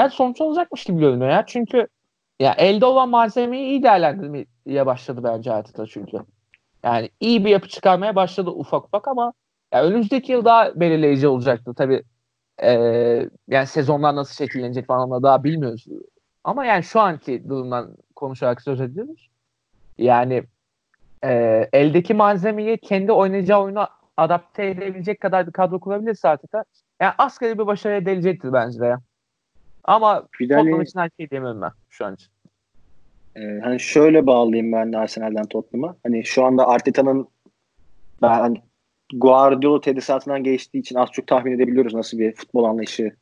Yani 0.00 0.10
sonuç 0.10 0.40
olacakmış 0.40 0.84
gibi 0.84 1.00
görünüyor 1.00 1.30
ya. 1.30 1.44
Çünkü 1.46 1.88
ya 2.40 2.52
elde 2.58 2.86
olan 2.86 3.08
malzemeyi 3.08 3.66
iyi 3.66 3.82
değerlendirmeye 3.82 4.86
başladı 4.86 5.20
bence 5.24 5.52
Arteta 5.52 5.86
çünkü. 5.86 6.18
Yani 6.84 7.10
iyi 7.20 7.44
bir 7.44 7.50
yapı 7.50 7.68
çıkarmaya 7.68 8.16
başladı 8.16 8.50
ufak 8.50 8.84
ufak 8.84 9.08
ama 9.08 9.32
ya 9.74 9.84
önümüzdeki 9.84 10.32
yıl 10.32 10.44
daha 10.44 10.80
belirleyici 10.80 11.28
olacaktı 11.28 11.74
tabii. 11.74 12.02
Ee, 12.62 13.28
yani 13.48 13.66
sezonlar 13.66 14.16
nasıl 14.16 14.34
şekillenecek 14.34 14.86
falan 14.86 15.22
daha 15.22 15.44
bilmiyoruz. 15.44 15.86
Ama 16.44 16.66
yani 16.66 16.84
şu 16.84 17.00
anki 17.00 17.48
durumdan 17.48 17.96
konuşarak 18.16 18.62
söz 18.62 18.80
ediyoruz. 18.80 19.30
Yani 19.98 20.42
e, 21.24 21.30
eldeki 21.72 22.14
malzemeyi 22.14 22.78
kendi 22.78 23.12
oynayacağı 23.12 23.62
oyunu 23.62 23.86
adapte 24.16 24.66
edebilecek 24.66 25.20
kadar 25.20 25.46
bir 25.46 25.52
kadro 25.52 25.80
kurabilirse 25.80 26.28
artık 26.28 26.52
da 26.52 26.64
yani 27.00 27.12
asgari 27.18 27.58
bir 27.58 27.66
başarı 27.66 27.94
elde 27.94 28.12
edecektir 28.12 28.52
bence 28.52 28.80
de 28.80 28.86
ya. 28.86 29.00
Ama 29.84 30.26
Tottenham 30.38 30.72
hani, 30.72 30.82
için 30.82 31.00
her 31.00 31.10
şey 31.16 31.30
diyemem 31.30 31.62
ben 31.62 31.70
şu 31.90 32.04
an 32.06 32.14
için. 32.14 32.28
E, 33.36 33.60
hani 33.60 33.80
şöyle 33.80 34.26
bağlayayım 34.26 34.72
ben 34.72 34.92
de 34.92 34.98
Arsenal'den 34.98 35.46
Tottenham'a. 35.46 35.96
Hani 36.02 36.24
şu 36.24 36.44
anda 36.44 36.68
Arteta'nın 36.68 37.28
ben 38.22 38.28
hani 38.28 38.62
Guardiola 39.14 39.80
tedrisatından 39.80 40.44
geçtiği 40.44 40.78
için 40.78 40.96
az 40.96 41.08
çok 41.12 41.26
tahmin 41.26 41.52
edebiliyoruz 41.52 41.94
nasıl 41.94 42.18
bir 42.18 42.34
futbol 42.34 42.64
anlayışı 42.64 43.12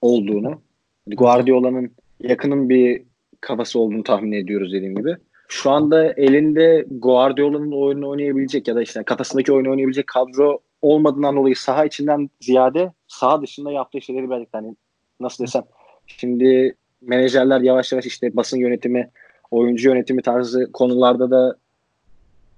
olduğunu. 0.00 0.60
Hani 1.04 1.16
Guardiola'nın 1.16 1.90
yakının 2.20 2.68
bir 2.68 3.02
kafası 3.40 3.78
olduğunu 3.78 4.02
tahmin 4.02 4.32
ediyoruz 4.32 4.72
dediğim 4.72 4.96
gibi. 4.96 5.16
Şu 5.48 5.70
anda 5.70 6.12
elinde 6.12 6.86
Guardiola'nın 6.90 7.72
oyunu 7.72 8.08
oynayabilecek 8.08 8.68
ya 8.68 8.76
da 8.76 8.82
işte 8.82 9.02
kafasındaki 9.02 9.52
oyunu 9.52 9.70
oynayabilecek 9.70 10.06
kadro 10.06 10.60
olmadığından 10.82 11.36
dolayı 11.36 11.56
saha 11.56 11.84
içinden 11.84 12.30
ziyade 12.40 12.92
saha 13.08 13.42
dışında 13.42 13.72
yaptığı 13.72 14.00
şeyleri 14.00 14.30
belki 14.30 14.48
hani 14.52 14.76
nasıl 15.20 15.44
desem 15.44 15.62
şimdi 16.06 16.74
menajerler 17.00 17.60
yavaş 17.60 17.92
yavaş 17.92 18.06
işte 18.06 18.36
basın 18.36 18.58
yönetimi, 18.58 19.10
oyuncu 19.50 19.88
yönetimi 19.88 20.22
tarzı 20.22 20.72
konularda 20.72 21.30
da 21.30 21.56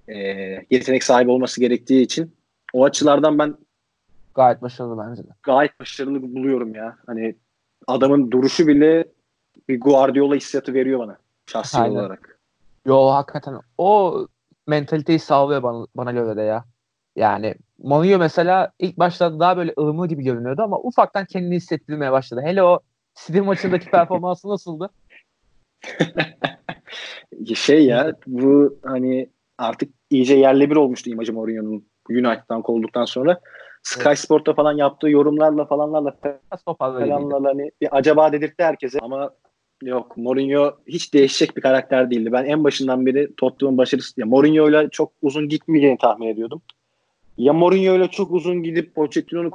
e, 0.09 0.17
yetenek 0.71 1.05
sahibi 1.05 1.31
olması 1.31 1.61
gerektiği 1.61 2.03
için 2.03 2.33
o 2.73 2.85
açılardan 2.85 3.39
ben 3.39 3.57
gayet 4.35 4.63
başarılı 4.63 5.05
bence 5.09 5.23
de. 5.23 5.29
Gayet 5.43 5.81
başarılı 5.81 6.23
buluyorum 6.23 6.75
ya. 6.75 6.97
Hani 7.07 7.37
adamın 7.87 8.31
duruşu 8.31 8.67
bile 8.67 9.05
bir 9.69 9.81
Guardiola 9.81 10.35
hissiyatı 10.35 10.75
veriyor 10.75 10.99
bana 10.99 11.19
şahsi 11.47 11.79
Aynen. 11.79 11.95
olarak. 11.95 12.39
Yo 12.87 13.07
hakikaten 13.07 13.55
o 13.79 14.27
mentaliteyi 14.67 15.19
sağlıyor 15.19 15.63
bana, 15.63 15.87
bana 15.95 16.13
göre 16.13 16.37
de 16.37 16.43
ya. 16.43 16.65
Yani 17.17 17.55
Mourinho 17.79 18.19
mesela 18.19 18.73
ilk 18.79 18.99
başlarda 18.99 19.41
daha 19.41 19.57
böyle 19.57 19.75
ılımlı 19.79 20.09
gibi 20.09 20.25
görünüyordu 20.25 20.63
ama 20.63 20.79
ufaktan 20.79 21.25
kendini 21.25 21.57
hissettirmeye 21.57 22.13
başladı. 22.13 22.41
Hele 22.45 22.63
o 22.63 22.81
City 23.27 23.41
maçındaki 23.41 23.91
performansı 23.91 24.49
nasıldı? 24.49 24.91
şey 27.55 27.85
ya 27.85 28.13
bu 28.27 28.79
hani 28.85 29.31
artık 29.59 29.91
iyice 30.11 30.35
yerle 30.35 30.71
bir 30.71 30.77
olmuştu 30.77 31.11
imajı 31.11 31.33
Mourinho'nun 31.33 31.85
United'dan 32.11 32.63
kovulduktan 32.63 33.05
sonra. 33.05 33.41
Sky 33.83 34.09
evet. 34.09 34.19
Sport'ta 34.19 34.55
falan 34.55 34.77
yaptığı 34.77 35.11
yorumlarla 35.11 35.65
falanlarla 35.65 36.17
falanlarla 36.79 37.49
hani 37.49 37.71
bir 37.81 37.89
acaba 37.97 38.33
dedirtti 38.33 38.65
herkese 38.65 38.99
ama 38.99 39.31
yok 39.83 40.17
Mourinho 40.17 40.77
hiç 40.87 41.15
değişecek 41.15 41.57
bir 41.57 41.63
karakter 41.63 42.11
değildi. 42.11 42.33
Ben 42.33 42.45
en 42.45 42.65
başından 42.65 43.07
beri 43.07 43.35
Tottenham'ın 43.37 43.79
başarısı 43.79 44.21
ya 44.21 44.27
Mourinho 44.27 44.69
ile 44.69 44.89
çok 44.91 45.13
uzun 45.23 45.49
gitmeyeceğini 45.49 45.99
tahmin 45.99 46.29
ediyordum. 46.29 46.63
Ya 47.39 47.53
Mourinho 47.53 47.97
ile 47.97 48.09
çok 48.09 48.31
uzun 48.31 48.63
gidip 48.63 48.95
Pochettino'nun 48.95 49.53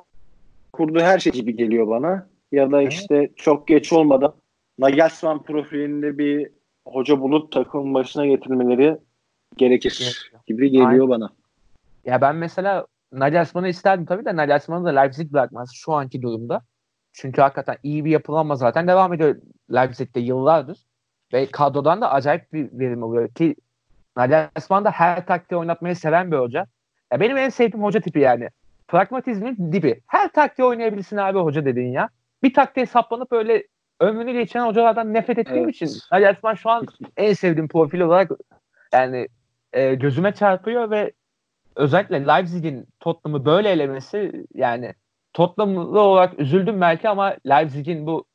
kurduğu 0.73 0.99
her 0.99 1.19
şey 1.19 1.31
gibi 1.31 1.55
geliyor 1.55 1.87
bana. 1.87 2.27
Ya 2.53 2.71
da 2.71 2.81
işte 2.81 3.29
çok 3.35 3.67
geç 3.67 3.93
olmadan 3.93 4.33
Nagelsmann 4.79 5.43
profilinde 5.43 6.17
bir 6.17 6.49
hoca 6.87 7.21
bulup 7.21 7.51
takımın 7.51 7.93
başına 7.93 8.25
getirmeleri 8.25 8.97
gerekir 9.57 10.31
gibi 10.47 10.69
geliyor 10.69 10.89
Aynen. 10.89 11.09
bana. 11.09 11.29
Ya 12.05 12.21
ben 12.21 12.35
mesela 12.35 12.87
Nagelsmann'ı 13.11 13.69
isterdim 13.69 14.05
tabii 14.05 14.25
de 14.25 14.35
Nagelsmann'ı 14.35 14.85
da 14.85 14.99
Leipzig 14.99 15.33
bırakmaz 15.33 15.71
şu 15.75 15.93
anki 15.93 16.21
durumda. 16.21 16.61
Çünkü 17.13 17.41
hakikaten 17.41 17.77
iyi 17.83 18.05
bir 18.05 18.11
yapılanma 18.11 18.55
zaten 18.55 18.87
devam 18.87 19.13
ediyor 19.13 19.35
Leipzig'te 19.73 20.19
yıllardır. 20.19 20.77
Ve 21.33 21.45
kadrodan 21.45 22.01
da 22.01 22.11
acayip 22.11 22.53
bir 22.53 22.79
verim 22.79 23.03
oluyor 23.03 23.29
ki 23.29 23.55
Nagelsmann 24.17 24.85
da 24.85 24.91
her 24.91 25.25
taktiği 25.25 25.55
oynatmayı 25.55 25.95
seven 25.95 26.31
bir 26.31 26.37
hoca. 26.37 26.67
Ya 27.11 27.19
benim 27.19 27.37
en 27.37 27.49
sevdiğim 27.49 27.83
hoca 27.83 27.99
tipi 27.99 28.19
yani. 28.19 28.49
Pragmatizmin 28.87 29.71
dibi. 29.71 30.01
Her 30.07 30.31
taktiği 30.31 30.63
oynayabilirsin 30.63 31.17
abi 31.17 31.39
hoca 31.39 31.65
dediğin 31.65 31.91
ya. 31.91 32.09
Bir 32.43 32.53
taktiğe 32.53 32.85
saplanıp 32.85 33.31
öyle 33.31 33.67
ömrünü 33.99 34.33
geçen 34.33 34.65
hocalardan 34.65 35.13
nefret 35.13 35.37
ettiğim 35.37 35.63
evet. 35.63 35.75
için 35.75 35.89
Nagelsmann 36.11 36.53
şu 36.53 36.69
an 36.69 36.85
en 37.17 37.33
sevdiğim 37.33 37.67
profil 37.67 37.99
olarak 37.99 38.31
yani 38.93 39.27
e, 39.73 39.95
gözüme 39.95 40.31
çarpıyor 40.31 40.91
ve 40.91 41.11
özellikle 41.75 42.27
Leipzig'in 42.27 42.87
Tottenham'ı 42.99 43.45
böyle 43.45 43.69
elemesi 43.69 44.45
yani 44.53 44.93
Tottenham'lı 45.33 45.99
olarak 45.99 46.39
üzüldüm 46.39 46.81
belki 46.81 47.09
ama 47.09 47.35
Leipzig'in 47.47 48.07
bu 48.07 48.25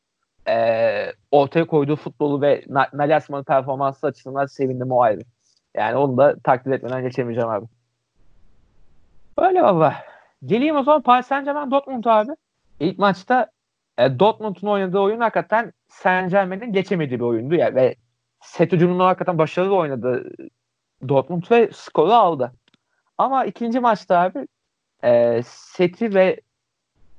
e, 0.49 1.13
ortaya 1.31 1.67
koyduğu 1.67 1.97
futbolu 1.97 2.43
ve 2.43 2.65
Nagelsmann'ın 2.93 3.45
performansı 3.45 4.07
açısından 4.07 4.47
sevindim 4.47 4.93
o 4.93 5.03
ayrı. 5.03 5.21
Yani 5.77 5.97
onu 5.97 6.17
da 6.17 6.37
takdir 6.45 6.71
etmeden 6.71 7.03
geçemeyeceğim 7.03 7.49
abi. 7.49 7.67
Öyle 9.39 9.63
baba. 9.63 9.95
Geleyim 10.45 10.77
o 10.77 10.83
zaman 10.83 11.03
Paris 11.03 11.27
Saint 11.27 11.45
Germain 11.45 11.71
Dortmund 11.71 12.05
abi. 12.05 12.33
İlk 12.81 12.99
maçta 12.99 13.51
e, 13.99 14.19
Dortmund'un 14.19 14.69
oynadığı 14.69 14.99
oyun 14.99 15.21
hakikaten 15.21 15.73
Saint 15.89 16.31
Germain'in 16.31 16.73
geçemediği 16.73 17.21
bir 17.21 17.25
oyundu 17.25 17.55
ya 17.55 17.75
ve 17.75 17.97
set 18.41 18.73
hücumunu 18.73 19.05
hakikaten 19.05 19.39
başarılı 19.39 19.77
oynadı 19.77 20.31
Dortmund 21.09 21.43
ve 21.51 21.71
skoru 21.73 22.13
aldı. 22.13 22.53
Ama 23.19 23.45
ikinci 23.45 23.81
maçta 23.81 24.19
abi 24.19 24.49
e, 25.05 25.43
seti 25.47 26.15
ve 26.15 26.41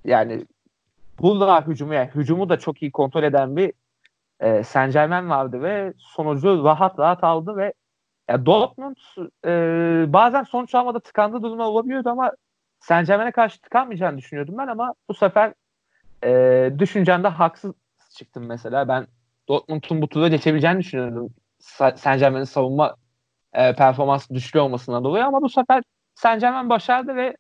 yani 0.06 0.46
Bulldog 1.20 1.68
hücumu 1.68 1.94
yani 1.94 2.10
hücumu 2.16 2.50
da 2.50 2.60
çok 2.60 2.82
iyi 2.82 2.92
kontrol 2.92 3.24
eden 3.24 3.56
bir 3.58 3.74
e, 4.40 4.64
Saint 4.64 4.94
Germain 4.94 5.30
vardı 5.30 5.62
ve 5.62 5.94
sonucu 5.98 6.64
rahat 6.64 7.00
rahat 7.00 7.24
aldı 7.24 7.58
ve 7.58 7.74
ya 8.30 8.46
Dortmund 8.46 8.96
e, 9.46 9.52
bazen 10.14 10.44
sonuç 10.44 10.76
almada 10.76 11.00
tıkandığı 11.00 11.44
durumlar 11.44 11.66
olabiliyordu 11.66 12.10
ama 12.10 12.32
Saint 12.80 13.08
Germain'e 13.08 13.32
karşı 13.32 13.62
tıkanmayacağını 13.62 14.18
düşünüyordum 14.18 14.58
ben 14.58 14.68
ama 14.68 14.94
bu 15.10 15.14
sefer 15.14 15.54
e, 16.24 16.72
düşüncemde 16.80 17.28
haksız 17.28 17.74
çıktım 18.18 18.46
mesela. 18.46 18.88
Ben 18.88 19.08
Dortmund'un 19.48 20.02
bu 20.02 20.08
tura 20.10 20.28
geçebileceğini 20.28 20.80
düşünüyordum. 20.80 21.34
Saint 21.60 22.20
Germain'in 22.20 22.44
savunma 22.44 22.96
e, 23.54 23.76
performansı 23.76 24.34
düşük 24.34 24.56
olmasından 24.56 25.04
dolayı 25.04 25.26
ama 25.26 25.42
bu 25.42 25.50
sefer 25.50 25.84
Saint 26.16 26.42
Germain 26.42 26.70
başardı 26.70 27.16
ve 27.16 27.38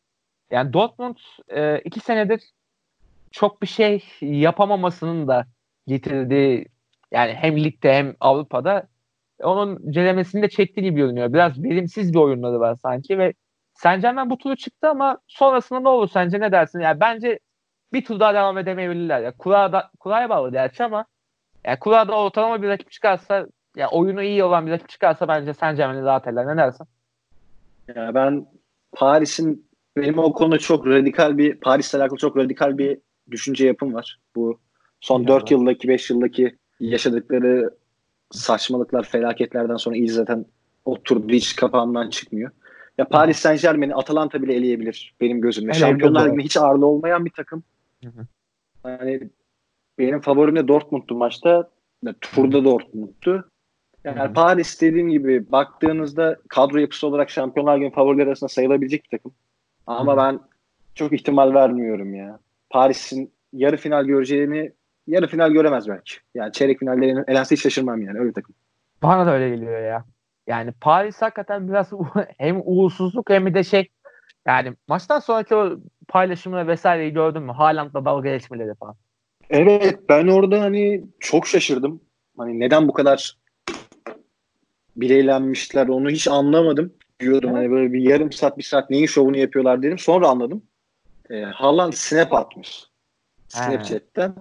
yani 0.51 0.73
Dortmund 0.73 1.17
e, 1.47 1.79
iki 1.79 1.99
senedir 1.99 2.43
çok 3.31 3.61
bir 3.61 3.67
şey 3.67 4.05
yapamamasının 4.21 5.27
da 5.27 5.45
getirdiği 5.87 6.65
yani 7.11 7.33
hem 7.33 7.63
ligde 7.63 7.93
hem 7.93 8.15
Avrupa'da 8.19 8.87
onun 9.43 9.91
celemesini 9.91 10.41
de 10.41 10.49
çekti 10.49 10.81
gibi 10.81 10.95
görünüyor. 10.97 11.33
Biraz 11.33 11.63
verimsiz 11.63 12.13
bir 12.13 12.19
oyunları 12.19 12.59
var 12.59 12.75
sanki 12.75 13.17
ve 13.17 13.33
Saint 13.73 14.01
Germain 14.01 14.29
bu 14.29 14.37
turu 14.37 14.55
çıktı 14.55 14.89
ama 14.89 15.17
sonrasında 15.27 15.79
ne 15.79 15.89
olur 15.89 16.09
sence 16.13 16.39
ne 16.39 16.51
dersin? 16.51 16.79
Yani 16.79 16.99
bence 16.99 17.39
bir 17.93 18.05
tur 18.05 18.19
daha 18.19 18.33
devam 18.33 18.57
edemeyebilirler. 18.57 19.21
Ya 19.21 19.31
kulağa 19.31 19.71
da 19.71 19.91
kulağya 19.99 20.29
bağlı 20.29 20.51
gerçi 20.51 20.83
ama 20.83 21.05
yani 21.65 21.79
kulağa 21.79 22.07
da 22.07 22.17
ortalama 22.17 22.61
bir 22.61 22.67
rakip 22.67 22.91
çıkarsa 22.91 23.47
ya 23.75 23.89
oyunu 23.89 24.23
iyi 24.23 24.43
olan 24.43 24.67
bir 24.67 24.71
rakip 24.71 24.89
çıkarsa 24.89 25.27
bence 25.27 25.53
Saint 25.53 25.77
Germain'i 25.77 26.03
rahat 26.03 26.27
eder. 26.27 26.47
Ne 26.47 26.57
dersin? 26.57 26.87
Ya 27.95 28.15
ben 28.15 28.45
Paris'in 28.91 29.69
benim 29.97 30.19
o 30.19 30.33
konuda 30.33 30.57
çok 30.57 30.87
radikal 30.87 31.37
bir 31.37 31.55
Paris'le 31.55 31.95
alakalı 31.95 32.17
çok 32.17 32.37
radikal 32.37 32.77
bir 32.77 32.97
düşünce 33.31 33.67
yapım 33.67 33.93
var. 33.93 34.19
Bu 34.35 34.59
son 35.01 35.21
ya 35.21 35.27
4 35.27 35.51
yıldaki 35.51 35.87
5 35.87 36.09
yıldaki 36.09 36.55
yaşadıkları 36.79 37.69
saçmalıklar, 38.31 39.03
felaketlerden 39.03 39.75
sonra 39.75 39.95
iyi 39.95 40.09
zaten 40.09 40.45
oturdu 40.85 41.33
hiç 41.33 41.55
kapağından 41.55 42.09
çıkmıyor. 42.09 42.51
Ya 42.97 43.05
Paris 43.05 43.37
Saint 43.37 43.61
Germain'i 43.61 43.95
Atalanta 43.95 44.41
bile 44.41 44.53
eleyebilir 44.53 45.13
benim 45.21 45.41
gözümde. 45.41 45.73
Şampiyonlar 45.73 46.25
Ligi'nde 46.25 46.43
hiç 46.43 46.57
ağırlığı 46.57 46.85
olmayan 46.85 47.25
bir 47.25 47.31
takım. 47.31 47.63
Hı 48.03 48.09
hı. 48.09 48.27
Yani 48.85 49.29
benim 49.97 50.21
favorim 50.21 50.55
de 50.55 50.67
Dortmund'tu 50.67 51.15
maçta. 51.15 51.69
Yani, 52.03 52.15
turda 52.21 52.63
Dortmund'tu. 52.63 53.51
Yani 54.03 54.19
hı. 54.19 54.33
Paris 54.33 54.81
dediğim 54.81 55.09
gibi 55.09 55.51
baktığınızda 55.51 56.37
kadro 56.49 56.77
yapısı 56.77 57.07
olarak 57.07 57.29
Şampiyonlar 57.29 57.77
Ligi 57.81 57.91
favoriler 57.91 58.27
arasında 58.27 58.47
sayılabilecek 58.47 59.03
bir 59.03 59.17
takım. 59.17 59.33
Ama 59.87 60.17
ben 60.17 60.39
çok 60.95 61.13
ihtimal 61.13 61.53
vermiyorum 61.53 62.13
ya. 62.15 62.39
Paris'in 62.69 63.31
yarı 63.53 63.77
final 63.77 64.05
göreceğini 64.05 64.71
yarı 65.07 65.27
final 65.27 65.51
göremez 65.51 65.87
belki. 65.87 66.13
Yani 66.35 66.51
çeyrek 66.51 66.79
finallerin 66.79 67.23
elense 67.27 67.55
hiç 67.55 67.61
şaşırmam 67.61 68.01
yani 68.01 68.19
öyle 68.19 68.29
bir 68.29 68.33
takım. 68.33 68.55
Bana 69.03 69.25
da 69.25 69.33
öyle 69.33 69.49
geliyor 69.49 69.81
ya. 69.81 70.05
Yani 70.47 70.71
Paris 70.81 71.21
hakikaten 71.21 71.67
biraz 71.67 71.91
hem 72.37 72.61
uğursuzluk 72.65 73.29
hem 73.29 73.53
de 73.53 73.63
şey 73.63 73.89
yani 74.47 74.73
maçtan 74.87 75.19
sonraki 75.19 75.55
o 75.55 75.77
paylaşımı 76.07 76.67
vesaireyi 76.67 77.13
gördün 77.13 77.43
mü? 77.43 77.51
Haaland'la 77.51 78.05
dalga 78.05 78.29
geçmeleri 78.29 78.75
falan. 78.75 78.95
Evet 79.49 79.99
ben 80.09 80.27
orada 80.27 80.61
hani 80.61 81.03
çok 81.19 81.47
şaşırdım. 81.47 82.01
Hani 82.37 82.59
neden 82.59 82.87
bu 82.87 82.93
kadar 82.93 83.37
bileylenmişler 84.95 85.87
onu 85.87 86.09
hiç 86.09 86.27
anlamadım. 86.27 86.93
Diyordum 87.19 87.49
evet. 87.49 87.59
hani 87.59 87.71
böyle 87.71 87.93
bir 87.93 88.01
yarım 88.01 88.31
saat 88.31 88.57
bir 88.57 88.63
saat 88.63 88.89
neyin 88.89 89.05
şovunu 89.05 89.37
yapıyorlar 89.37 89.83
dedim. 89.83 89.99
Sonra 89.99 90.27
anladım. 90.27 90.63
E, 91.29 91.41
Haaland 91.41 91.93
snap 91.93 92.33
atmış. 92.33 92.83
Snapchat'ten. 93.47 94.35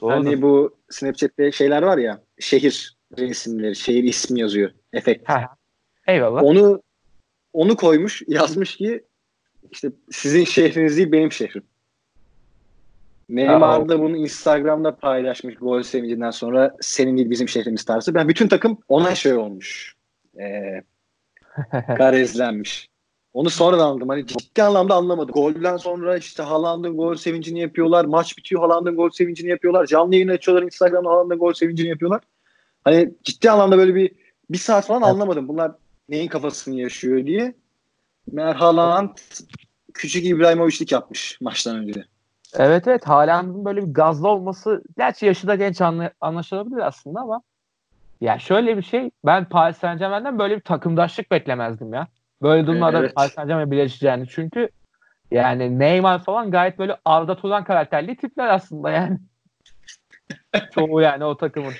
Doğru. 0.00 0.12
Hani 0.12 0.42
bu 0.42 0.76
Snapchat'te 0.90 1.52
şeyler 1.52 1.82
var 1.82 1.98
ya 1.98 2.20
şehir 2.38 2.96
resimleri, 3.18 3.76
şehir 3.76 4.04
ismi 4.04 4.40
yazıyor. 4.40 4.70
Efekt. 4.92 5.30
Eyvallah. 6.06 6.42
Onu 6.42 6.82
onu 7.52 7.76
koymuş, 7.76 8.22
yazmış 8.28 8.76
ki 8.76 9.04
işte 9.70 9.88
sizin 10.10 10.44
şehriniz 10.44 10.96
değil 10.96 11.12
benim 11.12 11.32
şehrim. 11.32 11.62
Neymar 13.28 13.88
da 13.88 14.00
bunu 14.00 14.16
Instagram'da 14.16 14.96
paylaşmış 14.96 15.56
gol 15.56 15.82
sevincinden 15.82 16.30
sonra 16.30 16.76
senin 16.80 17.16
değil 17.16 17.30
bizim 17.30 17.48
şehrimiz 17.48 17.84
tarzı. 17.84 18.14
Ben 18.14 18.28
bütün 18.28 18.48
takım 18.48 18.78
ona 18.88 19.14
şey 19.14 19.34
olmuş. 19.34 19.98
Ee, 20.40 20.82
garezlenmiş. 21.96 22.88
Onu 23.32 23.50
sonradan 23.50 23.86
anladım. 23.86 24.08
Hani 24.08 24.26
ciddi 24.26 24.62
anlamda 24.62 24.94
anlamadım. 24.94 25.32
Golden 25.32 25.76
sonra 25.76 26.16
işte 26.16 26.42
Haaland'ın 26.42 26.96
gol 26.96 27.14
sevincini 27.14 27.60
yapıyorlar. 27.60 28.04
Maç 28.04 28.38
bitiyor 28.38 28.60
Haaland'ın 28.60 28.96
gol 28.96 29.10
sevincini 29.10 29.50
yapıyorlar. 29.50 29.86
Canlı 29.86 30.14
yayın 30.14 30.28
açıyorlar 30.28 30.66
Instagram'da 30.66 31.10
Haaland'ın 31.10 31.38
gol 31.38 31.52
sevincini 31.52 31.88
yapıyorlar. 31.88 32.20
Hani 32.84 33.14
ciddi 33.24 33.50
anlamda 33.50 33.78
böyle 33.78 33.94
bir 33.94 34.10
bir 34.50 34.58
saat 34.58 34.86
falan 34.86 35.02
anlamadım. 35.02 35.48
Bunlar 35.48 35.72
neyin 36.08 36.28
kafasını 36.28 36.80
yaşıyor 36.80 37.26
diye. 37.26 37.54
Meğer 38.32 38.54
Haaland 38.54 39.16
küçük 39.94 40.26
İbrahimovic'lik 40.26 40.92
yapmış 40.92 41.38
maçtan 41.40 41.76
önce. 41.76 42.04
Evet 42.54 42.88
evet 42.88 43.08
Haaland'ın 43.08 43.64
böyle 43.64 43.86
bir 43.86 43.94
gazlı 43.94 44.28
olması 44.28 44.82
gerçi 44.98 45.26
yaşı 45.26 45.48
da 45.48 45.54
genç 45.54 45.80
anla, 45.80 46.10
anlaşılabilir 46.20 46.86
aslında 46.86 47.20
ama 47.20 47.42
ya 48.20 48.38
şöyle 48.38 48.76
bir 48.76 48.82
şey 48.82 49.10
ben 49.26 49.48
Paris 49.48 49.76
Saint 49.76 49.98
Germain'den 49.98 50.38
böyle 50.38 50.56
bir 50.56 50.60
takımdaşlık 50.60 51.30
beklemezdim 51.30 51.94
ya. 51.94 52.06
Böyle 52.42 52.66
durumlarda 52.66 52.98
evet. 52.98 53.14
Paris 53.14 53.32
Saint 53.32 53.48
Germain'e 53.48 53.70
birleşeceğini. 53.70 54.28
Çünkü 54.28 54.68
yani 55.30 55.78
Neymar 55.78 56.24
falan 56.24 56.50
gayet 56.50 56.78
böyle 56.78 56.96
Arda 57.04 57.36
Turan 57.36 57.64
karakterli 57.64 58.16
tipler 58.16 58.48
aslında 58.48 58.90
yani. 58.90 59.18
Çoğu 60.74 61.00
yani 61.00 61.24
o 61.24 61.36
takımın. 61.36 61.74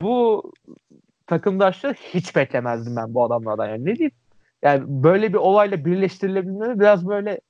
Bu 0.00 0.52
takımdaşlığı 1.26 1.92
hiç 1.92 2.36
beklemezdim 2.36 2.96
ben 2.96 3.14
bu 3.14 3.24
adamlardan. 3.24 3.68
Yani 3.68 3.84
ne 3.84 3.96
diyeyim? 3.96 4.14
Yani 4.62 4.84
böyle 4.86 5.32
bir 5.32 5.38
olayla 5.38 5.84
birleştirilebilmeleri 5.84 6.80
biraz 6.80 7.08
böyle 7.08 7.40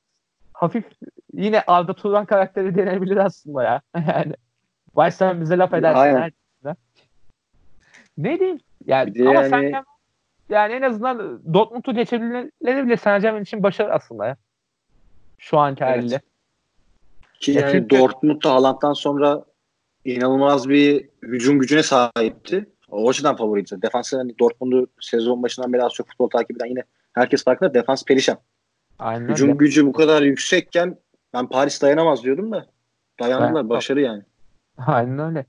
hafif 0.53 0.85
yine 1.33 1.63
Arda 1.67 1.95
Turan 1.95 2.27
karakteri 2.27 2.77
denebilir 2.77 3.17
aslında 3.17 3.63
ya. 3.63 3.83
yani 3.95 4.35
Vay 4.95 5.11
sen 5.11 5.41
bize 5.41 5.59
laf 5.59 5.75
edersin. 5.75 5.99
Aynen. 5.99 6.33
Ne 8.19 8.39
diyeyim? 8.39 8.61
Yani, 8.87 9.29
ama 9.29 9.35
yani... 9.35 9.49
sen 9.49 9.85
yani 10.49 10.73
en 10.73 10.83
azından 10.83 11.43
Dortmund'u 11.55 11.95
geçebilmeleri 11.95 12.87
bile 12.87 12.97
Saint 12.97 13.47
için 13.47 13.63
başarı 13.63 13.93
aslında 13.93 14.27
ya. 14.27 14.37
Şu 15.39 15.59
anki 15.59 15.85
evet. 15.85 15.97
haliyle. 15.97 16.21
Ki 17.41 17.53
yani 17.53 17.73
Çünkü... 17.73 17.99
Dortmund'da 17.99 18.51
Haaland'dan 18.51 18.93
sonra 18.93 19.45
inanılmaz 20.05 20.69
bir 20.69 21.09
hücum 21.23 21.59
gücüne 21.59 21.83
sahipti. 21.83 22.67
O 22.91 23.11
açıdan 23.11 23.37
favoriydi. 23.37 23.83
Defansı 23.83 24.17
hani 24.17 24.39
Dortmund'u 24.39 24.87
sezon 25.01 25.43
başından 25.43 25.73
beri 25.73 25.83
az 25.83 25.93
çok 25.93 26.09
futbol 26.09 26.31
takip 26.31 26.57
eden 26.57 26.67
yine 26.67 26.83
herkes 27.19 27.45
farkında 27.45 27.75
defans 27.75 28.05
perişan. 28.05 28.39
Aynen 28.99 29.29
hücum 29.29 29.49
öyle. 29.49 29.59
gücü 29.59 29.87
bu 29.87 29.93
kadar 29.93 30.23
yüksekken 30.23 30.99
ben 31.35 31.49
Paris 31.49 31.83
dayanamaz 31.83 32.25
diyordum 32.25 32.53
da 32.53 32.67
dayandılar. 33.21 33.63
Ben, 33.63 33.69
başarı 33.69 34.01
yani. 34.01 34.23
Aynen 34.87 35.19
öyle. 35.19 35.47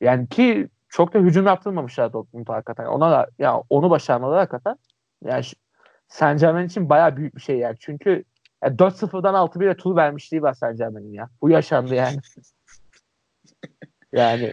Yani 0.00 0.28
ki 0.28 0.68
çok 0.88 1.14
da 1.14 1.18
hücum 1.18 1.46
yaptırmamışlar 1.46 2.12
Dortmund'a 2.12 2.54
hakikaten. 2.54 2.86
Ona 2.86 3.10
da 3.10 3.28
ya 3.38 3.62
onu 3.70 3.90
başarmaları 3.90 4.38
hakikaten. 4.38 4.76
Yani 5.24 5.44
Saint 6.08 6.40
Germain 6.40 6.66
için 6.66 6.88
bayağı 6.88 7.16
büyük 7.16 7.36
bir 7.36 7.40
şey 7.40 7.58
yani. 7.58 7.76
Çünkü 7.80 8.24
yani 8.64 8.76
4-0'dan 8.76 9.34
6-1'e 9.34 9.76
tur 9.76 9.96
vermişliği 9.96 10.42
var 10.42 10.54
Saint 10.54 10.78
Germain'in 10.78 11.12
ya. 11.12 11.28
Bu 11.42 11.50
yaşandı 11.50 11.94
yani. 11.94 12.18
yani 14.12 14.52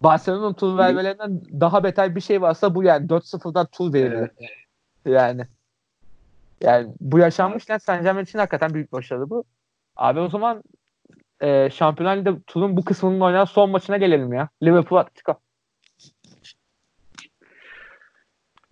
Barcelona'nın 0.00 0.54
tur 0.54 0.78
vermelerinden 0.78 1.42
daha 1.60 1.84
beter 1.84 2.16
bir 2.16 2.20
şey 2.20 2.42
varsa 2.42 2.74
bu 2.74 2.82
yani 2.82 3.06
4-0'dan 3.06 3.66
tur 3.66 3.92
verilir. 3.92 4.30
Evet. 4.38 4.50
Yani 5.06 5.46
yani 6.62 6.94
bu 7.00 7.18
yaşanmışken 7.18 7.78
Saint 7.78 8.02
Germain 8.02 8.24
için 8.24 8.38
hakikaten 8.38 8.74
büyük 8.74 8.92
başarı 8.92 9.30
bu. 9.30 9.44
Abi 9.96 10.20
o 10.20 10.28
zaman 10.28 10.62
e, 11.40 11.70
Şampiyonlar 11.70 12.16
Ligi'de 12.16 12.42
turun 12.46 12.76
bu 12.76 12.84
kısmının 12.84 13.20
oynanan 13.20 13.44
son 13.44 13.70
maçına 13.70 13.96
gelelim 13.96 14.32
ya. 14.32 14.48
Liverpool 14.62 15.00
Atletico. 15.00 15.34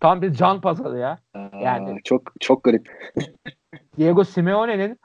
Tam 0.01 0.23
bir 0.23 0.33
can 0.33 0.61
pazarı 0.61 0.99
ya. 0.99 1.19
Yani 1.35 1.91
Aa, 1.91 1.97
çok 2.05 2.33
çok 2.41 2.65
garip. 2.65 3.13
Diego 3.97 4.25
Simeone'nin 4.25 5.01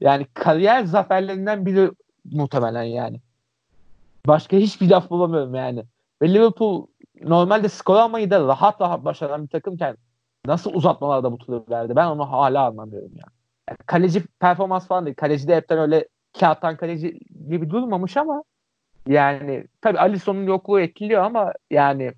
yani 0.00 0.26
kariyer 0.34 0.84
zaferlerinden 0.84 1.66
biri 1.66 1.90
muhtemelen 2.24 2.82
yani. 2.82 3.20
Başka 4.26 4.56
hiçbir 4.56 4.90
laf 4.90 5.10
bulamıyorum 5.10 5.54
yani. 5.54 5.84
Ve 6.22 6.34
Liverpool 6.34 6.86
normalde 7.20 7.68
skor 7.68 7.96
almayı 7.96 8.30
da 8.30 8.40
rahat 8.40 8.80
rahat 8.80 9.04
başaran 9.04 9.42
bir 9.42 9.48
takımken 9.48 9.96
nasıl 10.46 10.74
uzatmalarda 10.74 11.32
bu 11.32 11.38
turu 11.38 11.64
verdi? 11.70 11.96
Ben 11.96 12.06
onu 12.06 12.32
hala 12.32 12.66
anlamıyorum 12.66 13.10
ya. 13.16 13.24
Yani 13.68 13.78
kaleci 13.86 14.22
performans 14.40 14.86
falan 14.86 15.06
değil. 15.06 15.16
Kaleci 15.16 15.48
de 15.48 15.56
hepten 15.56 15.78
öyle 15.78 16.08
kağıttan 16.40 16.76
kaleci 16.76 17.20
gibi 17.48 17.70
durmamış 17.70 18.16
ama 18.16 18.42
yani 19.06 19.66
tabii 19.80 19.98
Alisson'un 19.98 20.46
yokluğu 20.46 20.80
etkiliyor 20.80 21.22
ama 21.22 21.52
yani 21.70 22.12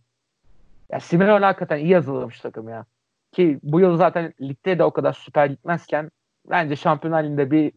ya 0.92 1.00
Simeone 1.00 1.44
hakikaten 1.44 1.78
iyi 1.78 1.94
hazırlamış 1.94 2.40
takım 2.40 2.68
ya. 2.68 2.84
Ki 3.32 3.60
bu 3.62 3.80
yıl 3.80 3.96
zaten 3.96 4.32
ligde 4.40 4.78
de 4.78 4.84
o 4.84 4.90
kadar 4.90 5.12
süper 5.12 5.46
gitmezken 5.46 6.10
bence 6.50 6.76
Şampiyonlar 6.76 7.24
Ligi'nde 7.24 7.50
bir 7.50 7.72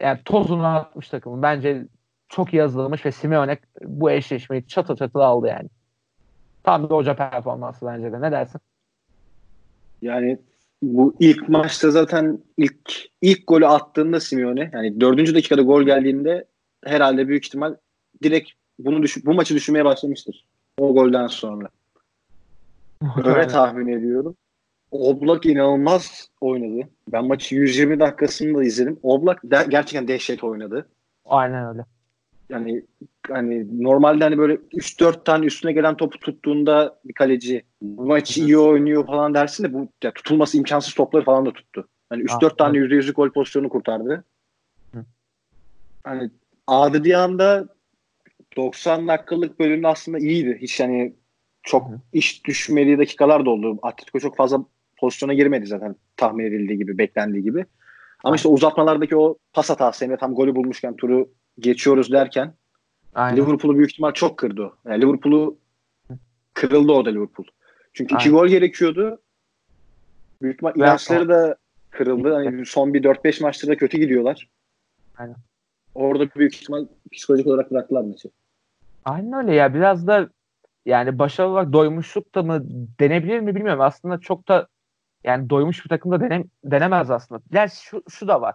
yani 0.00 0.20
tozunu 0.24 0.66
atmış 0.66 1.08
takımı. 1.08 1.42
Bence 1.42 1.86
çok 2.28 2.54
iyi 2.54 2.62
hazırlamış 2.62 3.06
ve 3.06 3.12
Simeone 3.12 3.58
bu 3.82 4.10
eşleşmeyi 4.10 4.66
çatı 4.66 4.96
çatı 4.96 5.24
aldı 5.24 5.46
yani. 5.46 5.68
Tam 6.62 6.84
bir 6.84 6.90
hoca 6.94 7.16
performansı 7.16 7.86
bence 7.86 8.12
de. 8.12 8.20
Ne 8.20 8.32
dersin? 8.32 8.60
Yani 10.02 10.38
bu 10.82 11.14
ilk 11.20 11.48
maçta 11.48 11.90
zaten 11.90 12.38
ilk 12.56 13.08
ilk 13.20 13.46
golü 13.46 13.66
attığında 13.66 14.20
Simeone 14.20 14.70
yani 14.72 15.00
dördüncü 15.00 15.34
dakikada 15.34 15.62
gol 15.62 15.82
geldiğinde 15.82 16.44
herhalde 16.84 17.28
büyük 17.28 17.46
ihtimal 17.46 17.74
direkt 18.22 18.50
bunu 18.78 19.02
düş 19.02 19.26
bu 19.26 19.34
maçı 19.34 19.54
düşünmeye 19.54 19.84
başlamıştır. 19.84 20.44
O 20.78 20.94
golden 20.94 21.26
sonra. 21.26 21.68
Öyle 23.24 23.48
tahmin 23.48 23.86
ediyorum. 23.86 24.36
Oblak 24.90 25.46
inanılmaz 25.46 26.28
oynadı. 26.40 26.88
Ben 27.12 27.24
maçı 27.24 27.54
120 27.54 28.00
dakikasını 28.00 28.58
da 28.58 28.64
izledim. 28.64 28.98
Oblak 29.02 29.40
de, 29.44 29.66
gerçekten 29.68 30.08
dehşet 30.08 30.44
oynadı. 30.44 30.88
Aynen 31.24 31.68
öyle. 31.68 31.84
Yani 32.52 32.82
hani 33.28 33.82
normalde 33.84 34.24
hani 34.24 34.38
böyle 34.38 34.54
3-4 34.54 35.24
tane 35.24 35.46
üstüne 35.46 35.72
gelen 35.72 35.96
topu 35.96 36.18
tuttuğunda 36.18 36.98
bir 37.04 37.12
kaleci 37.12 37.62
bu 37.82 38.06
maçı 38.06 38.40
iyi 38.40 38.58
oynuyor 38.58 39.06
falan 39.06 39.34
dersin 39.34 39.64
de 39.64 39.72
bu 39.72 39.88
ya 40.04 40.12
tutulması 40.12 40.58
imkansız 40.58 40.94
topları 40.94 41.24
falan 41.24 41.46
da 41.46 41.52
tuttu. 41.52 41.88
Hani 42.08 42.22
3-4 42.22 42.56
tane 42.56 42.78
%100'lük 42.78 43.12
gol 43.12 43.30
pozisyonu 43.30 43.68
kurtardı. 43.68 44.24
Hı. 44.94 45.04
Hani 46.04 46.30
Adrian'da 46.66 47.68
90 48.56 49.08
dakikalık 49.08 49.60
bölümde 49.60 49.88
aslında 49.88 50.18
iyiydi. 50.18 50.58
Hiç 50.62 50.80
hani 50.80 51.14
çok 51.62 51.88
Hı. 51.88 52.00
iş 52.12 52.44
düşmediği 52.44 52.98
dakikalar 52.98 53.46
da 53.46 53.50
oldu. 53.50 53.78
Atletico 53.82 54.18
çok 54.18 54.36
fazla 54.36 54.64
pozisyona 54.96 55.34
girmedi 55.34 55.66
zaten 55.66 55.96
tahmin 56.16 56.44
edildiği 56.44 56.78
gibi, 56.78 56.98
beklendiği 56.98 57.42
gibi. 57.42 57.64
Ama 58.24 58.36
işte 58.36 58.48
uzatmalardaki 58.48 59.16
o 59.16 59.36
pas 59.52 59.70
hatası 59.70 60.04
hem 60.04 60.16
tam 60.16 60.34
golü 60.34 60.54
bulmuşken 60.54 60.96
turu 60.96 61.28
geçiyoruz 61.58 62.12
derken 62.12 62.54
Aynen. 63.14 63.36
Liverpool'u 63.36 63.76
büyük 63.76 63.90
ihtimal 63.90 64.12
çok 64.12 64.38
kırdı. 64.38 64.72
Yani 64.84 65.02
Liverpool'u 65.02 65.58
kırıldı 66.54 66.92
orada 66.92 67.10
Liverpool. 67.10 67.46
Çünkü 67.92 68.14
Aynen. 68.14 68.20
iki 68.20 68.30
gol 68.30 68.46
gerekiyordu. 68.46 69.20
Büyük 70.42 70.54
ihtimal 70.54 70.76
inançları 70.76 71.28
da 71.28 71.56
kırıldı. 71.90 72.34
Hani 72.34 72.66
son 72.66 72.94
bir 72.94 73.02
4-5 73.02 73.42
maçtır 73.42 73.68
da 73.68 73.76
kötü 73.76 73.98
gidiyorlar. 73.98 74.48
Aynen. 75.16 75.36
Orada 75.94 76.30
büyük 76.36 76.54
ihtimal 76.54 76.86
psikolojik 77.12 77.46
olarak 77.46 77.70
bıraktılar 77.70 78.04
maçı. 78.04 78.30
Aynen 79.04 79.32
öyle 79.32 79.54
ya. 79.54 79.74
Biraz 79.74 80.06
da 80.06 80.28
yani 80.86 81.18
başarılı 81.18 81.52
olarak 81.52 81.72
doymuşluk 81.72 82.34
da 82.34 82.42
mı 82.42 82.62
denebilir 83.00 83.40
mi 83.40 83.54
bilmiyorum. 83.54 83.80
Aslında 83.80 84.18
çok 84.18 84.48
da 84.48 84.68
yani 85.24 85.50
doymuş 85.50 85.84
bir 85.84 85.88
takımda 85.88 86.20
denem, 86.20 86.44
denemez 86.64 87.10
aslında. 87.10 87.40
Yani 87.52 87.70
şu, 87.70 88.02
şu 88.10 88.28
da 88.28 88.40
var. 88.40 88.54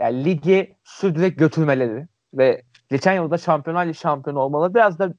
Yani 0.00 0.24
ligi 0.24 0.76
sürdürerek 0.84 1.38
götürmeleri 1.38 2.06
ve 2.34 2.62
geçen 2.90 3.12
yılda 3.14 3.38
Şampiyonlar 3.38 3.86
Ligi 3.86 3.98
şampiyonu 3.98 4.40
olmalı. 4.40 4.74
Biraz 4.74 4.98
da 4.98 5.14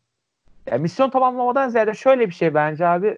yani 0.67 0.81
misyon 0.81 1.09
tamamlamadan 1.09 1.69
ziyade 1.69 1.93
şöyle 1.93 2.29
bir 2.29 2.33
şey 2.33 2.53
bence 2.53 2.87
abi. 2.87 3.17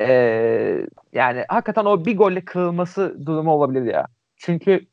Ee, 0.00 0.86
yani 1.12 1.44
hakikaten 1.48 1.84
o 1.84 2.04
bir 2.04 2.16
golle 2.16 2.44
kırılması 2.44 3.26
durumu 3.26 3.52
olabilir 3.52 3.82
ya. 3.94 4.06
Çünkü 4.36 4.86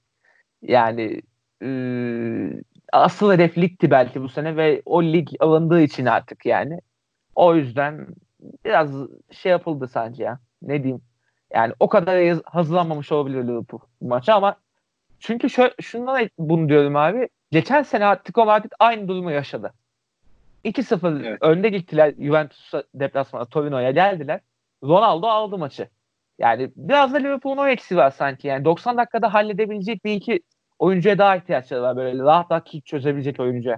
yani 0.62 1.22
e, 1.64 1.70
asıl 2.94 3.34
hedef 3.34 3.58
ligdi 3.58 3.92
belki 3.92 4.22
bu 4.22 4.30
sene 4.30 4.58
ve 4.58 4.82
o 4.86 5.04
lig 5.04 5.28
alındığı 5.40 5.82
için 5.82 6.06
artık 6.06 6.46
yani 6.46 6.80
o 7.36 7.56
yüzden 7.56 8.08
biraz 8.66 8.92
şey 9.32 9.52
yapıldı 9.52 9.88
sence 9.88 10.24
ya. 10.24 10.40
Ne 10.62 10.84
diyeyim? 10.84 11.02
Yani 11.54 11.74
o 11.80 11.90
kadar 11.90 12.40
hazırlanmamış 12.46 13.12
olabilir 13.12 13.44
Liverpool 13.44 13.82
maçı 14.02 14.34
ama 14.34 14.56
çünkü 15.20 15.50
şöyle, 15.50 15.74
şundan 15.82 16.30
bunu 16.40 16.70
diyorum 16.70 16.96
abi. 16.96 17.30
Geçen 17.56 17.84
sene 17.84 18.06
Atletico 18.06 18.46
Madrid 18.46 18.72
aynı 18.80 19.08
durumu 19.08 19.32
yaşadı. 19.32 19.74
2-0 20.66 21.28
evet. 21.28 21.38
önde 21.42 21.70
gittiler 21.70 22.14
Juventus 22.20 22.74
deplasmana 22.94 23.46
Torino'ya 23.46 23.92
geldiler. 23.92 24.40
Ronaldo 24.84 25.28
aldı 25.28 25.58
maçı. 25.58 25.90
Yani 26.40 26.72
biraz 26.76 27.14
da 27.14 27.18
Liverpool'un 27.18 27.58
o 27.58 27.68
eksi 27.68 27.98
var 27.98 28.12
sanki. 28.12 28.48
Yani 28.48 28.66
90 28.66 28.98
dakikada 28.98 29.34
halledebilecek 29.34 30.06
bir 30.06 30.14
iki 30.14 30.40
oyuncuya 30.80 31.18
daha 31.18 31.36
ihtiyaçları 31.36 31.82
var. 31.82 31.96
Böyle 31.96 32.24
rahat 32.24 32.52
rahat 32.52 32.64
kick 32.66 32.86
çözebilecek 32.86 33.40
oyuncu. 33.40 33.76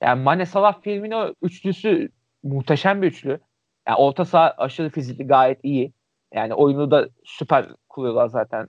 Yani 0.00 0.22
Mane 0.22 0.46
Salah 0.46 0.80
Firmino 0.82 1.34
üçlüsü 1.42 2.08
muhteşem 2.42 3.02
bir 3.02 3.06
üçlü. 3.06 3.40
Yani 3.88 3.96
orta 3.96 4.24
saha 4.24 4.54
aşırı 4.58 4.90
fizikli 4.90 5.26
gayet 5.26 5.58
iyi. 5.62 5.92
Yani 6.34 6.54
oyunu 6.54 6.90
da 6.90 7.08
süper 7.24 7.66
kuruyorlar 7.88 8.28
zaten. 8.28 8.68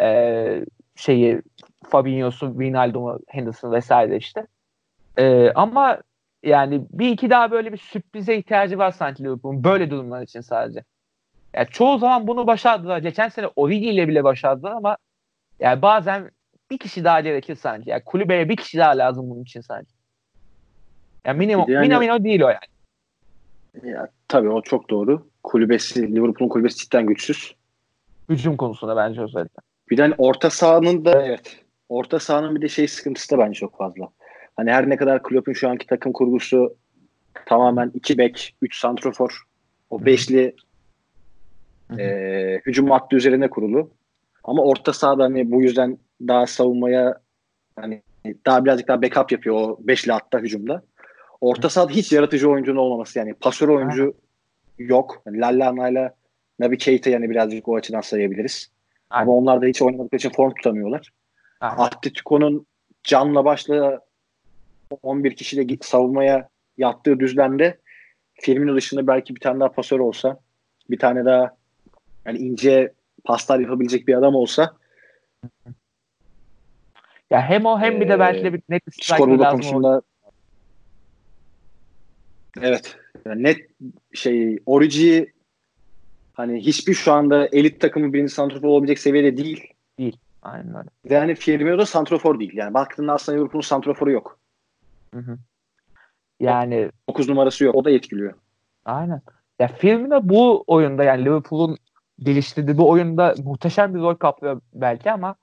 Ee, 0.00 0.64
şeyi 0.96 1.42
Fabinho'su, 1.84 2.46
Wijnaldum'u, 2.48 3.20
Henderson 3.28 3.72
vesaire 3.72 4.16
işte. 4.16 4.46
Ee, 5.18 5.52
ama 5.54 5.98
yani 6.42 6.82
bir 6.90 7.10
iki 7.10 7.30
daha 7.30 7.50
böyle 7.50 7.72
bir 7.72 7.78
sürprize 7.78 8.36
ihtiyacı 8.36 8.78
var 8.78 8.90
sanki 8.90 9.24
Liverpool'un 9.24 9.64
böyle 9.64 9.90
durumlar 9.90 10.22
için 10.22 10.40
sadece. 10.40 10.84
Yani 11.54 11.66
çoğu 11.70 11.98
zaman 11.98 12.26
bunu 12.26 12.46
başardılar. 12.46 12.98
Geçen 12.98 13.28
sene 13.28 13.48
Origi 13.56 13.90
ile 13.90 14.08
bile 14.08 14.24
başardılar 14.24 14.72
ama 14.72 14.96
yani 15.60 15.82
bazen 15.82 16.30
bir 16.70 16.78
kişi 16.78 17.04
daha 17.04 17.20
gerekir 17.20 17.56
sanki. 17.56 17.90
Yani 17.90 18.04
kulübeye 18.04 18.48
bir 18.48 18.56
kişi 18.56 18.78
daha 18.78 18.98
lazım 18.98 19.30
bunun 19.30 19.42
için 19.42 19.60
sanki. 19.60 19.90
Yani 21.24 21.38
minimum, 21.38 21.70
yani, 21.70 21.88
minimum 21.88 22.24
değil 22.24 22.42
o 22.42 22.48
yani. 22.48 23.90
Ya, 23.92 24.08
tabii 24.28 24.48
o 24.48 24.62
çok 24.62 24.90
doğru. 24.90 25.26
Kulübesi, 25.42 26.14
Liverpool'un 26.14 26.48
kulübesi 26.48 26.78
cidden 26.78 27.06
güçsüz. 27.06 27.54
Hücum 28.28 28.56
konusunda 28.56 28.96
bence 28.96 29.20
özellikle. 29.20 29.62
Bir 29.90 29.96
de 29.96 30.02
hani 30.02 30.14
orta 30.18 30.50
sahanın 30.50 31.04
da 31.04 31.22
evet. 31.22 31.63
Orta 31.88 32.18
sahanın 32.18 32.56
bir 32.56 32.62
de 32.62 32.68
şey 32.68 32.88
sıkıntısı 32.88 33.30
da 33.30 33.38
bence 33.38 33.58
çok 33.58 33.78
fazla. 33.78 34.08
Hani 34.56 34.72
her 34.72 34.90
ne 34.90 34.96
kadar 34.96 35.22
Klopp'un 35.22 35.52
şu 35.52 35.68
anki 35.68 35.86
takım 35.86 36.12
kurgusu 36.12 36.76
tamamen 37.46 37.90
2 37.94 38.18
bek, 38.18 38.56
3 38.62 38.78
santrofor, 38.78 39.42
o 39.90 40.04
beşli 40.04 40.54
e, 41.98 42.60
hücum 42.66 42.90
hattı 42.90 43.16
üzerine 43.16 43.50
kurulu. 43.50 43.90
Ama 44.44 44.62
orta 44.62 44.92
sahada 44.92 45.24
hani 45.24 45.50
bu 45.50 45.62
yüzden 45.62 45.98
daha 46.20 46.46
savunmaya 46.46 47.20
hani 47.76 48.02
daha 48.46 48.64
birazcık 48.64 48.88
daha 48.88 49.02
backup 49.02 49.32
yapıyor 49.32 49.56
o 49.56 49.78
beşli 49.80 50.12
hatta 50.12 50.38
hücumda. 50.38 50.82
Orta 51.40 51.68
sahada 51.68 51.92
hiç 51.92 52.12
yaratıcı 52.12 52.50
oyuncunun 52.50 52.78
olmaması 52.78 53.18
yani 53.18 53.34
pasör 53.34 53.68
oyuncu 53.68 54.14
yok. 54.78 55.22
Yani 55.26 55.40
Lallana 55.40 55.88
ile 55.88 56.12
Nabi 56.58 56.78
Keita 56.78 57.10
yani 57.10 57.30
birazcık 57.30 57.68
o 57.68 57.76
açıdan 57.76 58.00
sayabiliriz. 58.00 58.70
Aynen. 59.10 59.22
Ama 59.22 59.36
onlar 59.36 59.62
da 59.62 59.66
hiç 59.66 59.82
oynamadıkları 59.82 60.18
için 60.18 60.30
form 60.30 60.54
tutamıyorlar. 60.54 61.10
Aynen. 61.60 61.76
Atletico'nun 61.76 62.66
canla 63.04 63.44
başla 63.44 64.00
11 65.02 65.36
kişiyle 65.36 65.76
savunmaya 65.80 66.48
yattığı 66.78 67.20
düzlemde 67.20 67.78
Firmino 68.34 68.76
dışında 68.76 69.06
belki 69.06 69.34
bir 69.34 69.40
tane 69.40 69.60
daha 69.60 69.72
pasör 69.72 70.00
olsa 70.00 70.40
bir 70.90 70.98
tane 70.98 71.24
daha 71.24 71.56
yani 72.26 72.38
ince 72.38 72.92
paslar 73.24 73.60
yapabilecek 73.60 74.08
bir 74.08 74.14
adam 74.14 74.34
olsa 74.34 74.76
ya 77.30 77.40
hem 77.40 77.66
o 77.66 77.80
hem 77.80 78.00
bir 78.00 78.08
de 78.08 78.18
belki 78.18 78.44
de 78.44 78.52
bir 78.52 78.62
net 78.68 78.86
bir 78.86 78.92
striker 78.92 79.28
lazım 79.28 79.50
konusunda 79.50 80.02
Evet. 82.60 82.96
Yani 83.26 83.42
net 83.42 83.58
şey 84.12 84.58
Origi 84.66 85.32
hani 86.32 86.60
hiçbir 86.60 86.94
şu 86.94 87.12
anda 87.12 87.46
elit 87.52 87.80
takımı 87.80 88.12
birinci 88.12 88.32
santrofor 88.32 88.68
olabilecek 88.68 88.98
seviyede 88.98 89.36
değil. 89.36 89.66
Değil. 89.98 90.16
Aynen 90.44 90.74
öyle. 90.76 91.18
Hani 91.18 91.34
Firmino 91.34 91.78
da 91.78 91.86
santrofor 91.86 92.40
değil. 92.40 92.52
Yani 92.54 92.74
baktığında 92.74 93.12
aslında 93.12 93.38
Liverpool'un 93.38 93.62
santroforu 93.62 94.10
yok. 94.10 94.38
Hı 95.14 95.20
hı. 95.20 95.38
Yani 96.40 96.90
9 97.08 97.28
numarası 97.28 97.64
yok. 97.64 97.74
O 97.74 97.84
da 97.84 97.90
etkiliyor. 97.90 98.34
Aynen. 98.84 99.22
Ya 99.58 99.68
Firmino 99.68 100.20
bu 100.22 100.64
oyunda 100.66 101.04
yani 101.04 101.24
Liverpool'un 101.24 101.78
geliştirdiği 102.18 102.78
bu 102.78 102.90
oyunda 102.90 103.34
muhteşem 103.44 103.94
bir 103.94 104.00
rol 104.00 104.14
kaplıyor 104.14 104.60
belki 104.74 105.12
ama 105.12 105.34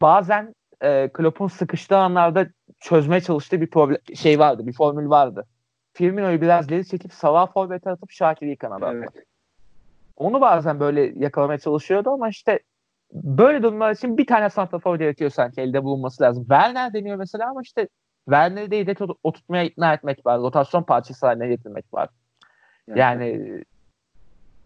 bazen 0.00 0.54
e, 0.80 1.08
Klopp'un 1.08 1.48
sıkıştığı 1.48 1.98
anlarda 1.98 2.46
çözmeye 2.80 3.20
çalıştığı 3.20 3.60
bir 3.60 3.70
problem 3.70 3.98
şey 4.14 4.38
vardı, 4.38 4.66
bir 4.66 4.72
formül 4.72 5.10
vardı. 5.10 5.46
Firmino'yu 5.92 6.40
biraz 6.40 6.66
geri 6.66 6.86
çekip 6.86 7.12
Salah 7.12 7.52
forvete 7.52 7.90
atıp 7.90 8.10
Şakir'i 8.10 8.56
kanada 8.56 8.92
evet. 8.92 9.10
Onu 10.16 10.40
bazen 10.40 10.80
böyle 10.80 11.12
yakalamaya 11.16 11.58
çalışıyordu 11.58 12.10
ama 12.10 12.28
işte 12.28 12.60
böyle 13.14 13.62
durumlar 13.62 13.92
için 13.92 14.18
bir 14.18 14.26
tane 14.26 14.50
santrafor 14.50 14.98
gerekiyor 14.98 15.30
sanki 15.30 15.60
elde 15.60 15.84
bulunması 15.84 16.22
lazım. 16.22 16.42
Werner 16.42 16.92
deniyor 16.92 17.16
mesela 17.16 17.50
ama 17.50 17.62
işte 17.62 17.88
Werner'i 18.24 18.70
de 18.70 18.76
yedek 18.76 18.98
oturtmaya 19.22 19.64
ikna 19.64 19.94
etmek 19.94 20.26
var. 20.26 20.38
Rotasyon 20.38 20.82
parçası 20.82 21.26
haline 21.26 21.48
getirmek 21.48 21.94
var. 21.94 22.08
Yani, 22.88 22.98
yani 23.00 23.64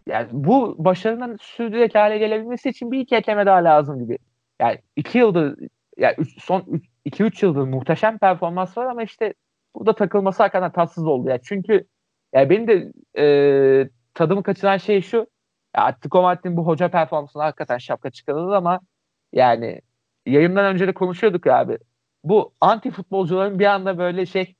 yani 0.06 0.28
bu 0.32 0.76
başarının 0.78 1.36
sürdürülecek 1.40 1.94
hale 1.94 2.18
gelebilmesi 2.18 2.68
için 2.68 2.92
bir 2.92 3.00
iki 3.00 3.16
ekleme 3.16 3.46
daha 3.46 3.64
lazım 3.64 3.98
gibi. 3.98 4.18
Yani 4.60 4.78
iki 4.96 5.18
yıldır 5.18 5.58
yani 5.96 6.14
üç, 6.18 6.42
son 6.42 6.82
2-3 7.06 7.46
yıldır 7.46 7.62
muhteşem 7.62 8.18
performans 8.18 8.78
var 8.78 8.86
ama 8.86 9.02
işte 9.02 9.34
burada 9.74 9.94
takılması 9.94 10.42
hakikaten 10.42 10.72
tatsız 10.72 11.06
oldu. 11.06 11.28
Yani 11.28 11.40
çünkü 11.44 11.86
yani 12.32 12.50
benim 12.50 12.66
de 12.68 12.92
e, 13.18 13.88
tadımı 14.14 14.42
kaçıran 14.42 14.76
şey 14.76 15.02
şu. 15.02 15.26
Ya 15.76 15.84
Atletico 15.84 16.22
Madrid'in 16.22 16.56
bu 16.56 16.66
hoca 16.66 16.88
performansına 16.88 17.44
hakikaten 17.44 17.78
şapka 17.78 18.10
çıkarılır 18.10 18.52
ama 18.52 18.80
yani 19.32 19.80
yayından 20.26 20.64
önce 20.64 20.88
de 20.88 20.94
konuşuyorduk 20.94 21.46
abi. 21.46 21.78
Bu 22.24 22.54
anti 22.60 22.90
futbolcuların 22.90 23.58
bir 23.58 23.66
anda 23.66 23.98
böyle 23.98 24.26
şey 24.26 24.54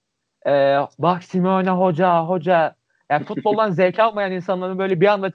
e, 0.47 0.51
bak 0.99 1.25
Simeone 1.25 1.71
hoca 1.71 2.21
hoca 2.21 2.75
yani 3.11 3.25
futboldan 3.25 3.71
zevk 3.81 3.99
almayan 3.99 4.33
insanların 4.33 4.79
böyle 4.79 5.01
bir 5.01 5.07
anda 5.07 5.33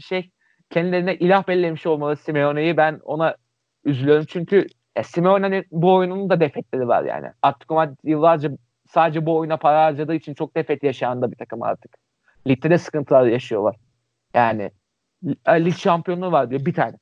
şey 0.00 0.30
kendilerine 0.70 1.14
ilah 1.16 1.48
bellemiş 1.48 1.86
olmalı 1.86 2.16
Simeone'yi 2.16 2.76
ben 2.76 3.00
ona 3.04 3.36
üzülüyorum 3.84 4.24
çünkü 4.28 4.66
e, 4.96 5.02
Simeone'nin 5.02 5.66
bu 5.70 5.94
oyununun 5.94 6.30
da 6.30 6.40
defekleri 6.40 6.88
var 6.88 7.04
yani. 7.04 7.26
Atletico 7.42 7.74
Madrid 7.74 7.98
yıllarca 8.04 8.50
sadece 8.88 9.26
bu 9.26 9.36
oyuna 9.36 9.56
para 9.56 9.84
harcadığı 9.84 10.14
için 10.14 10.34
çok 10.34 10.56
defet 10.56 10.82
yaşayan 10.82 11.22
da 11.22 11.30
bir 11.30 11.36
takım 11.36 11.62
artık. 11.62 11.96
Ligde 12.46 12.70
de 12.70 12.78
sıkıntılar 12.78 13.26
yaşıyorlar. 13.26 13.76
Yani 14.34 14.70
lig 15.48 15.74
şampiyonluğu 15.74 16.32
var 16.32 16.50
diyor 16.50 16.64
bir 16.66 16.74
tane. 16.74 16.94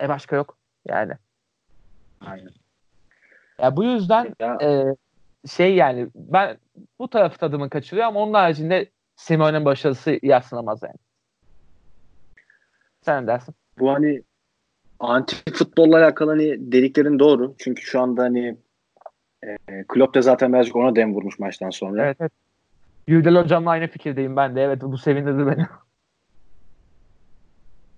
E 0.00 0.08
başka 0.08 0.36
yok 0.36 0.56
yani. 0.88 1.12
Aynen. 2.20 2.50
Ya 3.58 3.76
bu 3.76 3.84
yüzden 3.84 4.34
ya. 4.40 4.58
E, 4.62 4.96
şey 5.48 5.74
yani 5.74 6.08
ben 6.14 6.56
bu 6.98 7.10
tarafı 7.10 7.38
tadımı 7.38 7.70
kaçırıyor 7.70 8.06
ama 8.06 8.20
onun 8.20 8.34
haricinde 8.34 8.90
Simeone'nin 9.16 9.64
başarısı 9.64 10.18
yatsınamaz 10.22 10.82
yani. 10.82 10.96
Sen 13.02 13.22
ne 13.22 13.26
dersin? 13.26 13.54
Bu 13.78 13.92
hani 13.92 14.22
anti 15.00 15.36
futbolla 15.52 15.98
alakalı 15.98 16.30
hani 16.30 16.72
dediklerin 16.72 17.18
doğru. 17.18 17.54
Çünkü 17.58 17.82
şu 17.82 18.00
anda 18.00 18.22
hani 18.22 18.56
e, 19.42 19.84
Klopp 19.88 20.14
da 20.14 20.22
zaten 20.22 20.52
birazcık 20.52 20.76
ona 20.76 20.96
dem 20.96 21.14
vurmuş 21.14 21.38
maçtan 21.38 21.70
sonra. 21.70 22.04
Evet 22.04 22.16
evet. 22.20 22.32
Yüldel 23.06 23.36
hocamla 23.36 23.70
aynı 23.70 23.86
fikirdeyim 23.86 24.36
ben 24.36 24.56
de. 24.56 24.62
Evet 24.62 24.82
bu 24.82 24.98
sevindirdi 24.98 25.46
beni. 25.46 25.66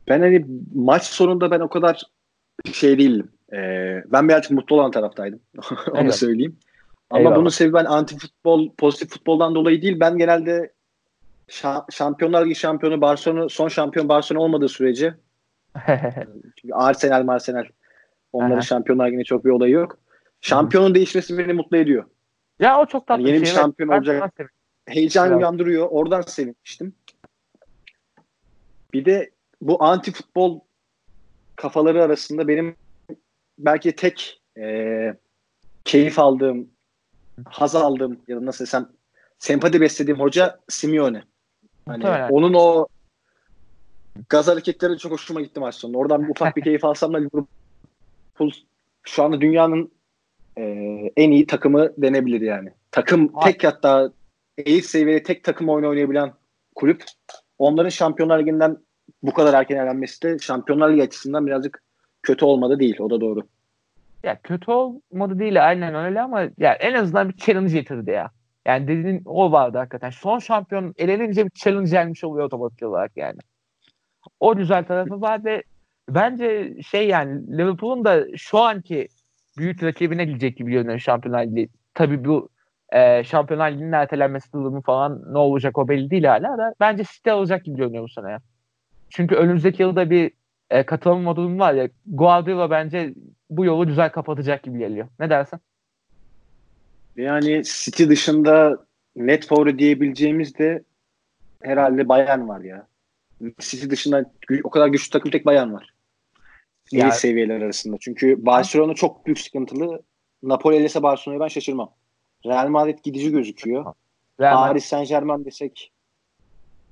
Ben 0.08 0.20
hani 0.20 0.46
maç 0.74 1.02
sonunda 1.02 1.50
ben 1.50 1.60
o 1.60 1.68
kadar 1.68 2.02
şey 2.72 2.98
değildim. 2.98 3.28
Ee, 3.52 4.02
ben 4.06 4.28
birazcık 4.28 4.50
mutlu 4.50 4.76
olan 4.76 4.90
taraftaydım. 4.90 5.40
Onu 5.90 6.00
evet. 6.00 6.14
söyleyeyim. 6.14 6.56
Ama 7.10 7.20
Eyvallah. 7.20 7.36
bunun 7.36 7.48
sebebi 7.48 7.74
ben 7.74 7.84
anti 7.84 8.18
futbol, 8.18 8.70
pozitif 8.78 9.10
futboldan 9.10 9.54
dolayı 9.54 9.82
değil. 9.82 10.00
Ben 10.00 10.18
genelde 10.18 10.72
Şampiyonlar 11.90 12.44
Ligi 12.44 12.54
şampiyonu 12.54 13.00
Barcelona 13.00 13.48
son 13.48 13.68
şampiyon 13.68 14.08
Barcelona 14.08 14.44
olmadığı 14.44 14.68
sürece 14.68 15.14
çünkü 16.60 16.74
Arsenal 16.74 17.28
Arsenal 17.28 17.64
onların 18.32 18.60
Şampiyonlar 18.60 19.06
Ligi'ne 19.06 19.24
çok 19.24 19.44
bir 19.44 19.50
olayı 19.50 19.72
yok. 19.72 19.98
Şampiyonun 20.40 20.94
değişmesi 20.94 21.38
beni 21.38 21.52
mutlu 21.52 21.76
ediyor. 21.76 22.04
Ya 22.58 22.80
o 22.80 22.86
çok 22.86 23.06
tatlı 23.06 23.22
yani 23.22 23.30
yeni 23.30 23.40
bir 23.40 23.46
şey. 23.46 23.54
şampiyon 23.54 23.90
evet. 23.90 23.98
olacak. 23.98 24.52
Heyecan 24.86 25.28
evet. 25.28 25.38
uyandırıyor. 25.38 25.88
Oradan 25.90 26.20
sevinmiştim. 26.20 26.94
Bir 28.92 29.04
de 29.04 29.30
bu 29.60 29.84
anti 29.84 30.12
futbol 30.12 30.60
kafaları 31.56 32.02
arasında 32.02 32.48
benim 32.48 32.76
belki 33.58 33.96
tek 33.96 34.42
e, 34.58 35.14
keyif 35.84 36.18
aldığım, 36.18 36.68
haz 37.44 37.74
aldığım 37.74 38.20
ya 38.28 38.36
da 38.36 38.46
nasıl 38.46 38.64
desem 38.64 38.88
sempati 39.38 39.80
beslediğim 39.80 40.20
hoca 40.20 40.60
Simeone. 40.68 41.22
Hani 41.86 42.06
onun 42.30 42.54
o 42.54 42.86
gaz 44.28 44.48
hareketleri 44.48 44.98
çok 44.98 45.12
hoşuma 45.12 45.40
gitti 45.40 45.60
maç 45.60 45.74
sonunda. 45.74 45.98
Oradan 45.98 46.24
bir 46.24 46.28
ufak 46.28 46.56
bir 46.56 46.62
keyif 46.62 46.84
alsam 46.84 47.14
da 47.14 47.18
Liverpool 47.18 48.50
şu 49.02 49.22
anda 49.22 49.40
dünyanın 49.40 49.90
e, 50.58 50.62
en 51.16 51.30
iyi 51.30 51.46
takımı 51.46 51.92
denebilir 51.98 52.40
yani. 52.40 52.72
Takım 52.90 53.30
Ay. 53.34 53.52
tek 53.52 53.64
hatta 53.64 54.12
elit 54.58 54.84
seviyede 54.84 55.22
tek 55.22 55.44
takım 55.44 55.68
oyunu 55.68 55.88
oynayabilen 55.88 56.32
kulüp. 56.74 57.04
Onların 57.58 57.88
Şampiyonlar 57.88 58.38
Ligi'nden 58.38 58.78
bu 59.22 59.32
kadar 59.32 59.54
erken 59.54 59.76
elenmesi 59.76 60.22
de 60.22 60.38
Şampiyonlar 60.38 60.90
Ligi 60.90 61.02
açısından 61.02 61.46
birazcık 61.46 61.82
kötü 62.22 62.44
olmadı 62.44 62.78
değil. 62.78 62.96
O 63.00 63.10
da 63.10 63.20
doğru. 63.20 63.40
Ya 64.22 64.40
kötü 64.42 64.70
olmadı 64.70 65.38
değil 65.38 65.66
aynen 65.66 65.94
öyle 65.94 66.20
ama 66.20 66.42
ya 66.58 66.72
en 66.72 66.94
azından 66.94 67.28
bir 67.28 67.36
challenge 67.36 67.72
getirdi 67.72 68.10
ya. 68.10 68.30
Yani 68.66 68.88
dediğin 68.88 69.22
o 69.24 69.52
vardı 69.52 69.78
hakikaten. 69.78 70.10
Son 70.10 70.38
şampiyon 70.38 70.94
elenince 70.96 71.44
bir 71.44 71.50
challenge 71.50 71.90
gelmiş 71.90 72.24
oluyor 72.24 72.46
otomatik 72.46 72.82
olarak 72.82 73.16
yani. 73.16 73.38
O 74.40 74.56
güzel 74.56 74.84
tarafı 74.84 75.20
var 75.20 75.44
ve 75.44 75.62
bence 76.08 76.76
şey 76.82 77.08
yani 77.08 77.58
Liverpool'un 77.58 78.04
da 78.04 78.36
şu 78.36 78.58
anki 78.58 79.08
büyük 79.58 79.82
rakibine 79.82 80.24
gidecek 80.24 80.56
gibi 80.56 80.72
görünüyor 80.72 80.98
Şampiyonlar 80.98 81.46
Ligi. 81.46 81.68
Tabii 81.94 82.24
bu 82.24 82.48
e, 82.92 83.24
Şampiyonlar 83.24 83.72
Ligi'nin 83.72 83.92
ertelenmesi 83.92 84.52
durumu 84.52 84.82
falan 84.82 85.22
ne 85.32 85.38
olacak 85.38 85.78
o 85.78 85.88
belli 85.88 86.10
değil 86.10 86.24
hala 86.24 86.58
da 86.58 86.74
bence 86.80 87.04
City 87.04 87.30
olacak 87.30 87.64
gibi 87.64 87.76
görünüyor 87.76 88.04
bu 88.04 88.08
sene 88.08 88.30
ya. 88.30 88.40
Çünkü 89.14 89.34
önümüzdeki 89.34 89.82
yılda 89.82 90.10
bir 90.10 90.30
e, 90.70 90.86
katılma 90.86 91.36
durumu 91.36 91.58
var 91.58 91.74
ya 91.74 91.88
Guardiola 92.06 92.70
bence 92.70 93.14
bu 93.50 93.64
yolu 93.64 93.86
güzel 93.86 94.12
kapatacak 94.12 94.62
gibi 94.62 94.78
geliyor. 94.78 95.08
Ne 95.20 95.30
dersin? 95.30 95.60
Yani 97.16 97.62
City 97.64 98.08
dışında 98.08 98.86
net 99.16 99.46
favori 99.46 99.78
diyebileceğimiz 99.78 100.58
de 100.58 100.82
herhalde 101.62 102.08
Bayern 102.08 102.48
var 102.48 102.60
ya. 102.60 102.86
City 103.58 103.88
dışında 103.90 104.30
o 104.64 104.70
kadar 104.70 104.88
güçlü 104.88 105.10
takım 105.10 105.30
tek 105.30 105.46
Bayern 105.46 105.72
var. 105.72 105.94
Yani, 106.92 107.12
seviyeler 107.12 107.60
arasında. 107.60 107.96
Çünkü 108.00 108.46
Barcelona 108.46 108.94
çok 108.94 109.26
büyük 109.26 109.40
sıkıntılı. 109.40 110.02
Napoli 110.42 110.76
elese 110.76 111.02
Barcelona'yı 111.02 111.40
ben 111.40 111.48
şaşırmam. 111.48 111.90
Real 112.46 112.68
Madrid 112.68 112.98
gidici 113.02 113.30
gözüküyor. 113.30 113.94
Real 114.40 114.54
Paris 114.54 114.84
Saint 114.84 115.08
Germain 115.08 115.44
desek 115.44 115.92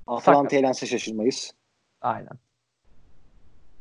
Atalanta 0.06 0.56
elense 0.56 0.86
şaşırmayız. 0.86 1.52
Aynen. 2.02 2.38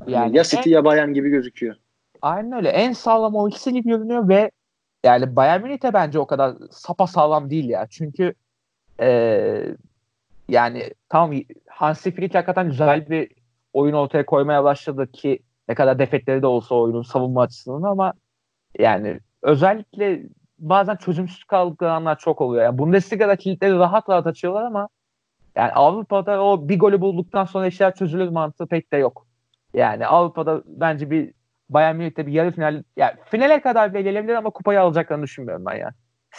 Yani 0.07 0.37
ya 0.37 0.43
City 0.43 0.69
en, 0.69 0.73
ya 0.73 0.85
Bayern 0.85 1.13
gibi 1.13 1.29
gözüküyor. 1.29 1.75
Aynen 2.21 2.51
öyle. 2.51 2.69
En 2.69 2.93
sağlam 2.93 3.35
o 3.35 3.49
ikisi 3.49 3.73
gibi 3.73 3.89
görünüyor 3.89 4.29
ve 4.29 4.51
yani 5.03 5.35
Bayern 5.35 5.61
Münih 5.63 5.83
de 5.83 5.93
bence 5.93 6.19
o 6.19 6.27
kadar 6.27 6.55
sapa 6.71 7.07
sağlam 7.07 7.49
değil 7.49 7.69
ya. 7.69 7.87
Çünkü 7.89 8.33
ee, 8.99 9.75
yani 10.49 10.93
tamam 11.09 11.37
Hansi 11.69 12.11
Flick 12.11 12.35
hakikaten 12.35 12.69
güzel 12.69 13.09
bir 13.09 13.31
oyun 13.73 13.93
ortaya 13.93 14.25
koymaya 14.25 14.63
başladı 14.63 15.11
ki 15.11 15.39
ne 15.69 15.75
kadar 15.75 15.99
defetleri 15.99 16.41
de 16.41 16.47
olsa 16.47 16.75
oyunun 16.75 17.01
savunma 17.01 17.41
açısından 17.41 17.83
ama 17.83 18.13
yani 18.79 19.19
özellikle 19.41 20.23
bazen 20.59 20.95
çözümsüz 20.95 21.43
kaldıkları 21.43 21.91
anlar 21.91 22.19
çok 22.19 22.41
oluyor. 22.41 22.63
Yani 22.63 22.77
Bundesliga'da 22.77 23.35
kilitleri 23.35 23.73
rahat 23.73 24.09
rahat 24.09 24.27
açıyorlar 24.27 24.63
ama 24.63 24.89
yani 25.55 25.71
Avrupa'da 25.71 26.43
o 26.43 26.69
bir 26.69 26.79
golü 26.79 27.01
bulduktan 27.01 27.45
sonra 27.45 27.67
işler 27.67 27.95
çözülür 27.95 28.29
mantığı 28.29 28.67
pek 28.67 28.93
de 28.93 28.97
yok. 28.97 29.27
Yani 29.73 30.07
Avrupa'da 30.07 30.63
bence 30.65 31.09
bir 31.11 31.33
Bayern 31.69 31.95
Münih'te 31.95 32.27
bir 32.27 32.31
yarı 32.31 32.51
final 32.51 32.83
yani 32.97 33.13
finale 33.25 33.61
kadar 33.61 33.93
bile 33.93 34.01
gelebilir 34.01 34.33
ama 34.33 34.49
kupayı 34.49 34.81
alacaklarını 34.81 35.23
düşünmüyorum 35.23 35.65
ben 35.65 35.75
yani. 35.75 35.93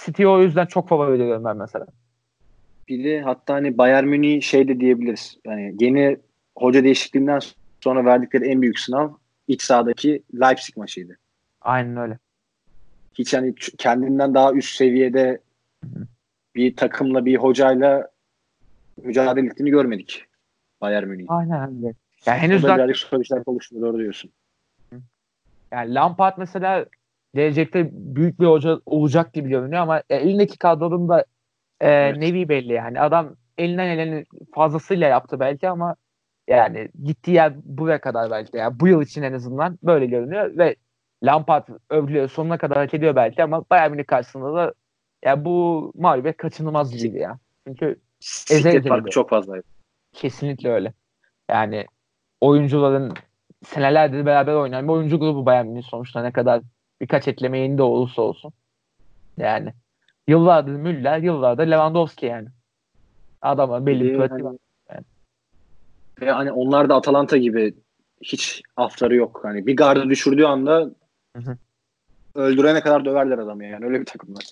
City 0.05 0.27
o 0.27 0.41
yüzden 0.43 0.67
çok 0.67 0.89
favori 0.89 1.13
veriyorum 1.13 1.45
ben 1.45 1.57
mesela. 1.57 1.87
Bir 2.89 3.05
de 3.05 3.23
hatta 3.23 3.55
hani 3.55 3.79
Bayern 3.79 4.05
Münih 4.05 4.43
şey 4.43 4.69
de 4.69 4.81
diyebiliriz. 4.81 5.39
Yani 5.45 5.75
yeni 5.81 6.17
hoca 6.57 6.85
değişikliğinden 6.85 7.41
sonra 7.81 8.05
verdikleri 8.05 8.49
en 8.49 8.63
büyük 8.63 8.79
sınav 8.79 9.11
iç 9.49 9.63
sahadaki 9.63 10.23
Leipzig 10.41 10.77
maçıydı. 10.77 11.19
Aynen 11.61 11.97
öyle. 11.97 12.19
Hiç 13.15 13.35
hani 13.35 13.55
kendinden 13.79 14.35
daha 14.35 14.53
üst 14.53 14.77
seviyede 14.77 15.41
bir 16.55 16.77
takımla 16.77 17.25
bir 17.25 17.37
hocayla 17.37 18.09
mücadele 18.97 19.47
ettiğini 19.47 19.71
görmedik 19.71 20.25
Bayern 20.81 21.07
Münih. 21.07 21.25
Aynen 21.29 21.77
öyle. 21.77 21.95
Yani 22.27 22.39
henüz 22.39 22.63
daha... 22.63 22.77
birazcık 22.77 22.97
soru 22.97 23.23
işler 23.23 23.43
oluştu 23.47 23.81
doğru 23.81 23.99
diyorsun. 23.99 24.31
Yani 25.73 25.95
Lampard 25.95 26.35
mesela 26.39 26.87
gelecekte 27.35 27.91
büyük 27.93 28.41
bir 28.41 28.47
hoca 28.47 28.81
olacak 28.87 29.33
gibi 29.35 29.49
görünüyor 29.49 29.83
ama 29.83 30.03
elindeki 30.11 30.59
kadronun 30.59 31.09
da 31.09 31.21
e, 31.81 31.91
evet. 31.91 32.17
nevi 32.17 32.49
belli 32.49 32.73
yani. 32.73 33.01
Adam 33.01 33.37
elinden 33.59 33.87
elini 33.87 34.25
fazlasıyla 34.55 35.09
yaptı 35.09 35.41
belki 35.41 35.69
ama 35.69 35.97
yani 36.49 36.89
gittiği 37.05 37.31
yer 37.31 37.53
buraya 37.65 38.01
kadar 38.01 38.31
belki. 38.31 38.57
Yani 38.57 38.81
bu 38.81 38.89
yıl 38.89 39.03
için 39.03 39.23
en 39.23 39.33
azından 39.33 39.79
böyle 39.83 40.07
görünüyor 40.07 40.59
ve 40.59 40.77
Lampard 41.23 41.69
övülüyor 41.91 42.29
sonuna 42.29 42.59
kadar 42.59 42.79
hak 42.79 42.95
ediyor 42.95 43.17
belki 43.17 43.43
ama 43.43 43.65
Bayern 43.71 43.91
Münih 43.91 44.07
karşısında 44.07 44.55
da 44.55 44.75
ya 45.25 45.45
bu 45.45 45.93
mağlubiyet 45.95 46.37
kaçınılmaz 46.37 46.97
gibi 46.97 47.19
ya. 47.19 47.39
Çünkü 47.67 47.97
Siklet 48.23 48.89
farkı 48.89 49.11
çok 49.11 49.31
fazlaydı. 49.31 49.65
Kesinlikle 50.13 50.71
öyle. 50.73 50.93
Yani 51.51 51.87
oyuncuların 52.41 53.15
senelerdir 53.67 54.27
beraber 54.27 54.55
oynayan 54.55 54.89
bir 54.89 54.93
oyuncu 54.93 55.19
grubu 55.19 55.47
Bayern 55.47 55.67
Münih 55.67 55.83
sonuçta 55.83 56.23
ne 56.23 56.33
kadar 56.33 56.63
birkaç 57.01 57.29
ekleme 57.29 57.79
de 57.79 57.83
olursa 57.83 58.23
olsun. 58.23 58.53
Yani 59.37 59.73
yıllardır 60.29 60.73
Müller, 60.73 61.19
yıllardır 61.19 61.67
Lewandowski 61.67 62.27
yani. 62.27 62.49
Adama 63.43 63.87
belli 63.87 64.05
bir 64.05 64.17
pratiği 64.17 64.45
var. 64.45 64.57
Yani. 64.91 65.05
Ve 66.21 66.31
hani 66.31 66.53
onlar 66.53 66.89
da 66.89 66.95
Atalanta 66.95 67.37
gibi 67.37 67.75
hiç 68.23 68.63
afları 68.77 69.15
yok. 69.15 69.41
Hani 69.43 69.67
bir 69.67 69.77
gardı 69.77 70.11
düşürdüğü 70.11 70.45
anda 70.45 70.91
öldürene 72.35 72.81
kadar 72.81 73.05
döverler 73.05 73.39
adamı 73.39 73.65
yani. 73.65 73.85
Öyle 73.85 74.01
bir 74.01 74.07
takımlar. 74.07 74.45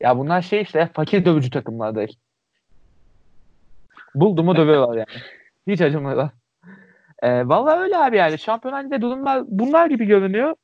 Ya 0.00 0.18
bunlar 0.18 0.42
şey 0.42 0.62
işte 0.62 0.90
fakir 0.94 1.24
dövücü 1.24 1.50
takımlar 1.50 1.94
değil. 1.94 2.18
Buldu 4.14 4.44
mu 4.44 4.56
dövüyorlar 4.56 4.96
yani. 4.96 5.06
Hiç 5.66 5.80
acımıyorlar. 5.80 6.30
E, 7.22 7.48
Valla 7.48 7.78
öyle 7.78 7.98
abi 7.98 8.16
yani. 8.16 8.38
Şampiyonlar 8.38 9.00
durumlar 9.02 9.42
bunlar 9.46 9.86
gibi 9.86 10.04
görünüyor. 10.06 10.54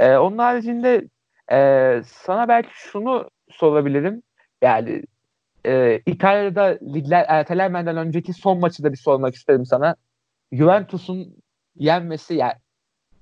E, 0.00 0.16
onun 0.16 0.38
haricinde 0.38 1.08
e, 1.52 2.02
sana 2.06 2.48
belki 2.48 2.70
şunu 2.72 3.30
sorabilirim. 3.50 4.22
Yani 4.62 5.02
e, 5.66 6.00
İtalya'da 6.06 6.78
ligler 6.94 7.24
ertelenmeden 7.28 7.96
önceki 7.96 8.32
son 8.32 8.60
maçı 8.60 8.84
da 8.84 8.92
bir 8.92 8.96
sormak 8.96 9.34
isterim 9.34 9.66
sana. 9.66 9.96
Juventus'un 10.52 11.36
yenmesi 11.76 12.34
yani 12.34 12.54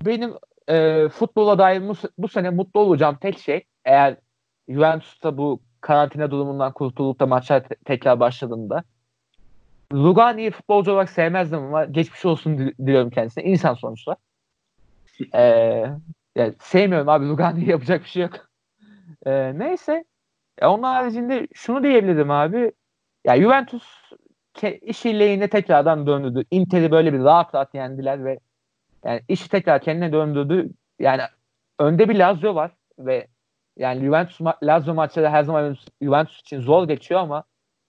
benim 0.06 0.34
e, 0.68 1.08
futbola 1.08 1.58
dair 1.58 1.88
bu, 1.88 1.94
bu 2.18 2.28
sene 2.28 2.50
mutlu 2.50 2.80
olacağım 2.80 3.18
tek 3.20 3.38
şey 3.38 3.64
eğer 3.84 4.16
Juventus'ta 4.68 5.36
bu 5.38 5.62
karantina 5.80 6.30
durumundan 6.30 6.72
kurtulup 6.72 7.20
da 7.20 7.26
maçlar 7.26 7.68
te- 7.68 7.76
tekrar 7.84 8.20
başladığında 8.20 8.84
Lugani'yi 9.92 10.50
futbolcu 10.50 10.92
olarak 10.92 11.10
sevmezdim 11.10 11.58
ama 11.58 11.84
geçmiş 11.84 12.24
olsun 12.24 12.58
diliyorum 12.58 13.10
kendisine. 13.10 13.44
İnsan 13.44 13.74
sonuçta. 13.74 14.16
ee, 15.34 15.84
yani 16.36 16.54
sevmiyorum 16.60 17.08
abi 17.08 17.28
Lugani'yi 17.28 17.68
yapacak 17.70 18.04
bir 18.04 18.08
şey 18.08 18.22
yok. 18.22 18.48
Ee, 19.26 19.58
neyse. 19.58 20.04
Ya 20.60 20.70
onun 20.70 20.82
haricinde 20.82 21.48
şunu 21.54 21.82
diyebilirim 21.82 22.30
abi. 22.30 22.72
Ya 23.24 23.36
Juventus 23.36 24.12
işi 24.82 25.18
lehine 25.18 25.48
tekrardan 25.48 26.06
döndürdü. 26.06 26.44
Inter'i 26.50 26.90
böyle 26.90 27.12
bir 27.12 27.18
rahat 27.18 27.54
rahat 27.54 27.74
yendiler 27.74 28.24
ve 28.24 28.38
yani 29.04 29.22
işi 29.28 29.48
tekrar 29.48 29.80
kendine 29.82 30.12
döndürdü. 30.12 30.70
Yani 30.98 31.22
önde 31.78 32.08
bir 32.08 32.14
Lazio 32.14 32.54
var 32.54 32.70
ve 32.98 33.26
yani 33.76 34.00
Juventus 34.04 34.40
Lazio 34.62 34.94
maçları 34.94 35.28
her 35.28 35.42
zaman 35.42 35.76
Juventus 36.02 36.40
için 36.40 36.60
zor 36.60 36.88
geçiyor 36.88 37.20
ama 37.20 37.44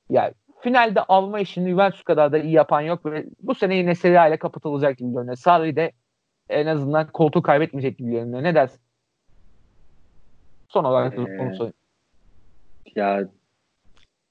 yani 0.10 0.34
finalde 0.62 1.02
alma 1.04 1.40
işini 1.40 1.70
Juventus 1.70 2.04
kadar 2.04 2.32
da 2.32 2.38
iyi 2.38 2.54
yapan 2.54 2.82
yok 2.82 3.06
ve 3.06 3.26
bu 3.42 3.56
sene 3.56 3.76
yine 3.76 3.96
Serie 3.96 4.18
A 4.18 4.28
ile 4.28 4.38
kapatılacak 4.38 4.98
gibi 4.98 5.14
görünüyor. 5.14 5.36
Sarri 5.36 5.76
de 5.76 5.92
en 6.50 6.68
azından 6.68 7.08
koltuğu 7.08 7.42
kaybetmeyecek 7.42 7.98
gibi 7.98 8.12
görünüyor. 8.12 8.44
Ne 8.44 8.56
dersin? 8.56 8.80
Son 10.70 10.84
olarak 10.84 11.14
ee, 11.14 11.20
onu 11.20 11.56
sorayım. 11.56 11.74
Ya 12.96 13.30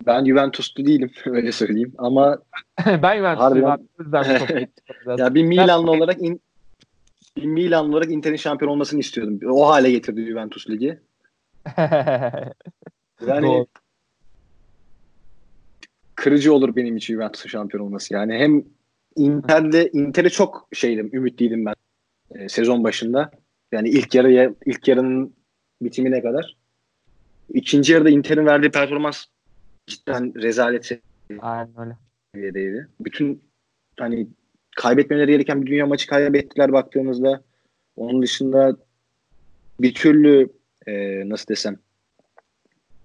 ben 0.06 0.24
Juventuslu 0.24 0.86
değilim 0.86 1.10
öyle 1.26 1.52
söyleyeyim 1.52 1.94
ama 1.98 2.38
ben 2.86 3.16
Juventusluyum 3.16 4.68
ya 5.18 5.34
bir 5.34 5.44
Milanlı 5.44 5.90
olarak 5.90 6.22
in, 6.22 6.40
bir 7.36 7.46
Milanlı 7.46 7.92
olarak 7.92 8.10
Inter'in 8.10 8.36
şampiyon 8.36 8.72
olmasını 8.72 9.00
istiyordum. 9.00 9.40
O 9.50 9.68
hale 9.68 9.90
getirdi 9.90 10.26
Juventus 10.26 10.70
ligi. 10.70 10.98
yani 13.26 13.66
kırıcı 16.18 16.54
olur 16.54 16.76
benim 16.76 16.96
için 16.96 17.14
Juventus'un 17.14 17.48
şampiyon 17.48 17.84
olması. 17.84 18.14
Yani 18.14 18.34
hem 18.34 18.64
Inter'de 19.16 19.90
Inter'e 19.92 20.30
çok 20.30 20.68
şeydim, 20.72 21.10
ümitliydim 21.12 21.66
ben 21.66 21.74
e, 22.34 22.48
sezon 22.48 22.84
başında. 22.84 23.30
Yani 23.72 23.88
ilk 23.88 24.14
yarıya 24.14 24.54
ilk 24.66 24.88
yarının 24.88 25.34
bitimine 25.82 26.22
kadar. 26.22 26.56
İkinci 27.54 27.92
yarıda 27.92 28.10
Inter'in 28.10 28.46
verdiği 28.46 28.70
performans 28.70 29.24
cidden 29.86 30.34
rezalet 30.34 31.00
Aynen 31.38 31.70
öyle. 31.78 31.96
seviyedeydi. 32.34 32.88
Bütün 33.00 33.42
hani 33.98 34.28
kaybetmeleri 34.76 35.30
gereken 35.30 35.62
bir 35.62 35.66
dünya 35.66 35.86
maçı 35.86 36.06
kaybettiler 36.06 36.72
baktığımızda. 36.72 37.42
Onun 37.96 38.22
dışında 38.22 38.76
bir 39.80 39.94
türlü 39.94 40.52
e, 40.86 41.22
nasıl 41.28 41.48
desem 41.48 41.76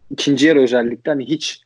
ikinci 0.09 0.47
yarı 0.47 0.61
özellikle 0.61 1.11
hani 1.11 1.25
hiç 1.25 1.63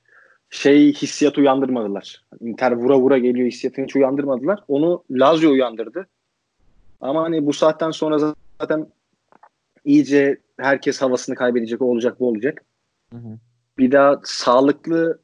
şey 0.49 0.93
hissiyat 0.93 1.37
uyandırmadılar. 1.37 2.23
Inter 2.41 2.71
vura 2.71 2.99
vura 2.99 3.17
geliyor 3.17 3.47
hissiyatını 3.47 3.85
hiç 3.85 3.95
uyandırmadılar. 3.95 4.63
Onu 4.67 5.03
Lazio 5.11 5.51
uyandırdı. 5.51 6.07
Ama 7.01 7.23
hani 7.23 7.45
bu 7.45 7.53
saatten 7.53 7.91
sonra 7.91 8.33
zaten 8.61 8.87
iyice 9.85 10.37
herkes 10.59 11.01
havasını 11.01 11.35
kaybedecek. 11.35 11.81
O 11.81 11.85
olacak 11.85 12.19
bu 12.19 12.27
olacak. 12.27 12.63
Hı 13.13 13.17
hı. 13.17 13.37
Bir 13.77 13.91
daha 13.91 14.19
sağlıklı 14.23 15.19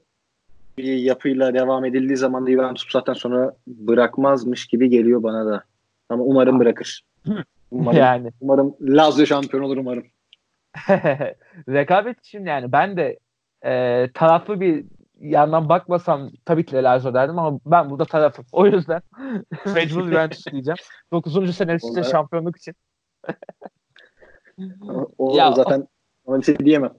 bir 0.77 0.93
yapıyla 0.93 1.53
devam 1.53 1.85
edildiği 1.85 2.17
zaman 2.17 2.45
da 2.45 2.51
Juventus 2.51 2.91
zaten 2.91 3.13
sonra 3.13 3.55
bırakmazmış 3.67 4.65
gibi 4.65 4.89
geliyor 4.89 5.23
bana 5.23 5.45
da. 5.45 5.63
Ama 6.09 6.23
umarım 6.23 6.59
bırakır. 6.59 7.03
Umarım, 7.71 7.99
yani. 7.99 8.31
umarım 8.41 8.75
Lazio 8.81 9.25
şampiyon 9.25 9.63
olur 9.63 9.77
umarım. 9.77 10.03
Rekabet 11.69 12.19
için 12.19 12.45
yani 12.45 12.71
ben 12.71 12.97
de 12.97 13.19
e, 13.65 14.07
taraflı 14.13 14.59
bir 14.61 14.85
yandan 15.23 15.69
bakmasam 15.69 16.29
tabii 16.45 16.65
ki 16.65 16.75
Lazio 16.75 17.13
derdim 17.13 17.39
ama 17.39 17.59
ben 17.65 17.89
burada 17.89 18.05
tarafım. 18.05 18.45
O 18.51 18.65
yüzden 18.65 19.01
mecbur 19.75 20.05
Juventus 20.05 20.45
diyeceğim. 20.45 20.77
9. 21.11 21.55
sene 21.55 21.73
üstte 21.73 22.03
şampiyonluk 22.03 22.57
için. 22.57 22.75
o 25.17 25.37
ya, 25.37 25.51
zaten 25.51 25.87
ona 26.25 26.39
bir 26.39 26.43
şey 26.43 26.59
diyemem. 26.59 26.93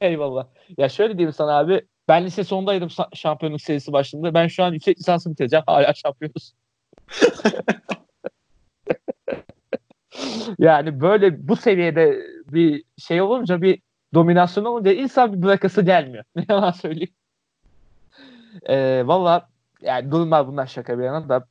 Eyvallah. 0.00 0.46
Ya 0.78 0.88
şöyle 0.88 1.18
diyeyim 1.18 1.32
sana 1.32 1.58
abi. 1.58 1.86
Ben 2.08 2.24
lise 2.24 2.44
sondaydım 2.44 2.88
şampiyonluk 3.14 3.60
serisi 3.60 3.92
başında. 3.92 4.34
Ben 4.34 4.46
şu 4.46 4.64
an 4.64 4.72
yüksek 4.72 4.98
lisansı 4.98 5.30
bitireceğim. 5.30 5.64
Hala 5.66 5.94
şampiyonuz. 5.94 6.54
yani 10.58 11.00
böyle 11.00 11.48
bu 11.48 11.56
seviyede 11.56 12.22
bir 12.52 12.84
şey 12.98 13.22
olunca 13.22 13.62
bir 13.62 13.82
dominasyon 14.14 14.64
olunca 14.64 14.92
insan 14.92 15.32
bir 15.32 15.42
bırakası 15.42 15.82
gelmiyor. 15.82 16.24
Ne 16.36 16.44
yalan 16.48 16.70
söyleyeyim. 16.70 17.14
Ee, 18.68 19.02
Valla 19.06 19.48
yani 19.80 20.10
durumlar 20.10 20.46
bunlar 20.46 20.66
şaka 20.66 20.98
bir 20.98 21.04
yana 21.04 21.28
da 21.28 21.46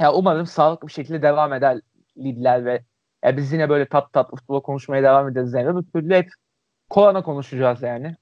ya 0.00 0.12
umarım 0.14 0.46
sağlıklı 0.46 0.88
bir 0.88 0.92
şekilde 0.92 1.22
devam 1.22 1.52
eder 1.52 1.80
ligler 2.18 2.64
ve 2.64 2.84
ya 3.24 3.36
biz 3.36 3.52
yine 3.52 3.68
böyle 3.68 3.88
tat 3.88 4.12
tat 4.12 4.30
futbol 4.30 4.62
konuşmaya 4.62 5.02
devam 5.02 5.28
ederiz 5.28 5.54
yani. 5.54 5.74
Bu 5.74 5.90
türlü 5.92 6.14
hep 6.14 6.30
korona 6.90 7.22
konuşacağız 7.22 7.82
yani. 7.82 8.16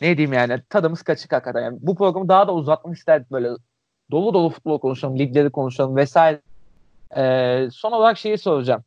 Ne 0.00 0.16
diyeyim 0.16 0.32
yani 0.32 0.62
tadımız 0.70 1.02
kaçık 1.02 1.32
hakikaten. 1.32 1.62
Yani 1.62 1.78
bu 1.80 1.96
programı 1.96 2.28
daha 2.28 2.48
da 2.48 2.54
uzatmak 2.54 2.96
isterdik 2.96 3.30
böyle 3.30 3.48
dolu 4.10 4.34
dolu 4.34 4.50
futbol 4.50 4.80
konuşalım, 4.80 5.18
ligleri 5.18 5.50
konuşalım 5.50 5.96
vesaire. 5.96 6.40
Ee, 7.16 7.68
son 7.72 7.92
olarak 7.92 8.18
şeyi 8.18 8.38
soracağım. 8.38 8.84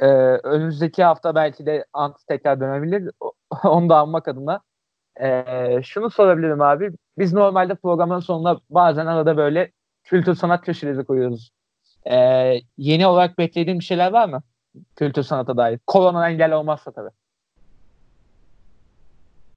Ee, 0.00 0.06
önümüzdeki 0.44 1.04
hafta 1.04 1.34
belki 1.34 1.66
de 1.66 1.84
Ant 1.92 2.16
tekrar 2.28 2.60
dönebilir. 2.60 3.10
Onu 3.64 3.88
da 3.88 3.96
almak 3.96 4.28
adına. 4.28 4.60
Ee, 5.20 5.80
şunu 5.82 6.10
sorabilirim 6.10 6.60
abi. 6.60 6.90
Biz 7.18 7.32
normalde 7.32 7.74
programın 7.74 8.20
sonuna 8.20 8.60
bazen 8.70 9.06
arada 9.06 9.36
böyle 9.36 9.72
kültür 10.04 10.34
sanat 10.34 10.64
köşeleri 10.64 11.04
koyuyoruz. 11.04 11.50
Ee, 12.10 12.60
yeni 12.76 13.06
olarak 13.06 13.38
beklediğin 13.38 13.78
bir 13.78 13.84
şeyler 13.84 14.12
var 14.12 14.28
mı? 14.28 14.42
Kültür 14.96 15.22
sanata 15.22 15.56
dair. 15.56 15.80
Korona 15.86 16.30
engel 16.30 16.52
olmazsa 16.52 16.90
tabii. 16.90 17.10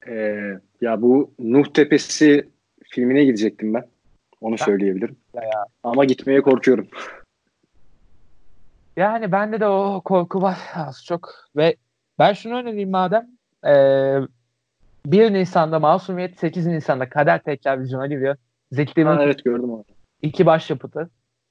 Ee, 0.08 0.60
ya 0.82 1.02
bu 1.02 1.32
Nuh 1.40 1.66
Tepesi 1.74 2.50
filmine 2.84 3.24
gidecektim 3.24 3.74
ben. 3.74 3.88
Onu 4.42 4.58
söyleyebilirim. 4.58 5.18
Ya. 5.34 5.66
Ama 5.84 6.06
gitmeye 6.06 6.42
korkuyorum. 6.42 6.88
Yani 8.98 9.32
bende 9.32 9.60
de 9.60 9.68
o 9.68 10.02
korku 10.06 10.42
var 10.42 10.58
az 10.76 11.06
çok. 11.06 11.30
Ve 11.56 11.76
ben 12.20 12.34
şunu 12.34 12.56
önereyim 12.56 12.92
madem. 12.92 13.28
Ee, 13.66 14.20
1 15.06 15.34
Nisan'da 15.34 15.80
Masumiyet, 15.80 16.40
8 16.40 16.66
Nisan'da 16.66 17.10
Kader 17.10 17.44
tekrar 17.44 17.82
vizyona 17.82 18.08
giriyor. 18.08 18.36
Zeki 18.72 18.96
Demir'in 18.96 19.18
evet 19.18 19.44
gördüm 19.44 19.74
onu. 19.74 19.86
İki 20.22 20.46
başyapıtı. 20.46 21.10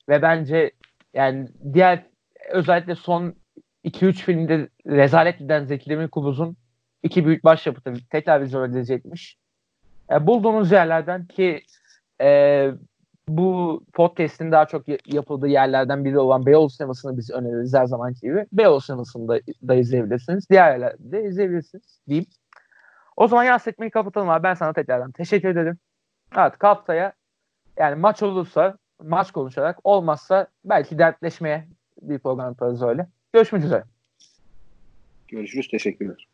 Ve 0.08 0.22
bence 0.22 0.70
yani 1.14 1.48
diğer 1.72 2.06
özellikle 2.50 2.94
son 2.94 3.34
2-3 3.84 4.12
filmde 4.12 4.68
rezalet 4.86 5.38
giden 5.38 5.64
Zeki 5.64 5.90
Demirkubuz'un 5.90 6.56
iki 7.02 7.26
büyük 7.26 7.44
başyapıtı 7.44 7.94
tekrar 8.10 8.42
vizyona 8.42 8.66
edilecekmiş. 8.66 9.36
E, 10.12 10.26
bulduğunuz 10.26 10.72
yerlerden 10.72 11.26
ki 11.26 11.62
e, 12.20 12.70
bu 13.28 13.82
podcast'in 13.92 14.52
daha 14.52 14.66
çok 14.66 14.84
yapıldığı 15.06 15.48
yerlerden 15.48 16.04
biri 16.04 16.18
olan 16.18 16.46
Beyoğlu 16.46 16.70
Sineması'nı 16.70 17.18
biz 17.18 17.30
öneririz 17.30 17.74
her 17.74 17.86
zamanki 17.86 18.20
gibi. 18.20 18.46
Beyoğlu 18.52 18.80
Sineması'nda 18.80 19.40
da 19.68 19.74
izleyebilirsiniz. 19.74 20.50
Diğer 20.50 20.72
yerlerde 20.72 21.12
de 21.12 21.24
izleyebilirsiniz 21.24 22.00
diyeyim. 22.08 22.26
O 23.20 23.28
zaman 23.28 23.44
yaz 23.44 23.68
etmeyi 23.68 23.90
kapatalım 23.90 24.28
abi. 24.30 24.42
Ben 24.42 24.54
sana 24.54 24.72
tekrardan 24.72 25.12
teşekkür 25.12 25.48
ederim. 25.48 25.78
Evet 26.36 26.52
haftaya 26.58 27.12
yani 27.78 27.94
maç 27.96 28.22
olursa 28.22 28.78
maç 29.02 29.30
konuşarak 29.32 29.78
olmazsa 29.84 30.46
belki 30.64 30.98
dertleşmeye 30.98 31.68
bir 32.02 32.18
program 32.18 32.48
yaparız 32.48 32.82
öyle. 32.82 33.06
Görüşmek 33.32 33.64
üzere. 33.64 33.84
Görüşürüz. 35.28 35.68
Teşekkürler. 35.68 36.29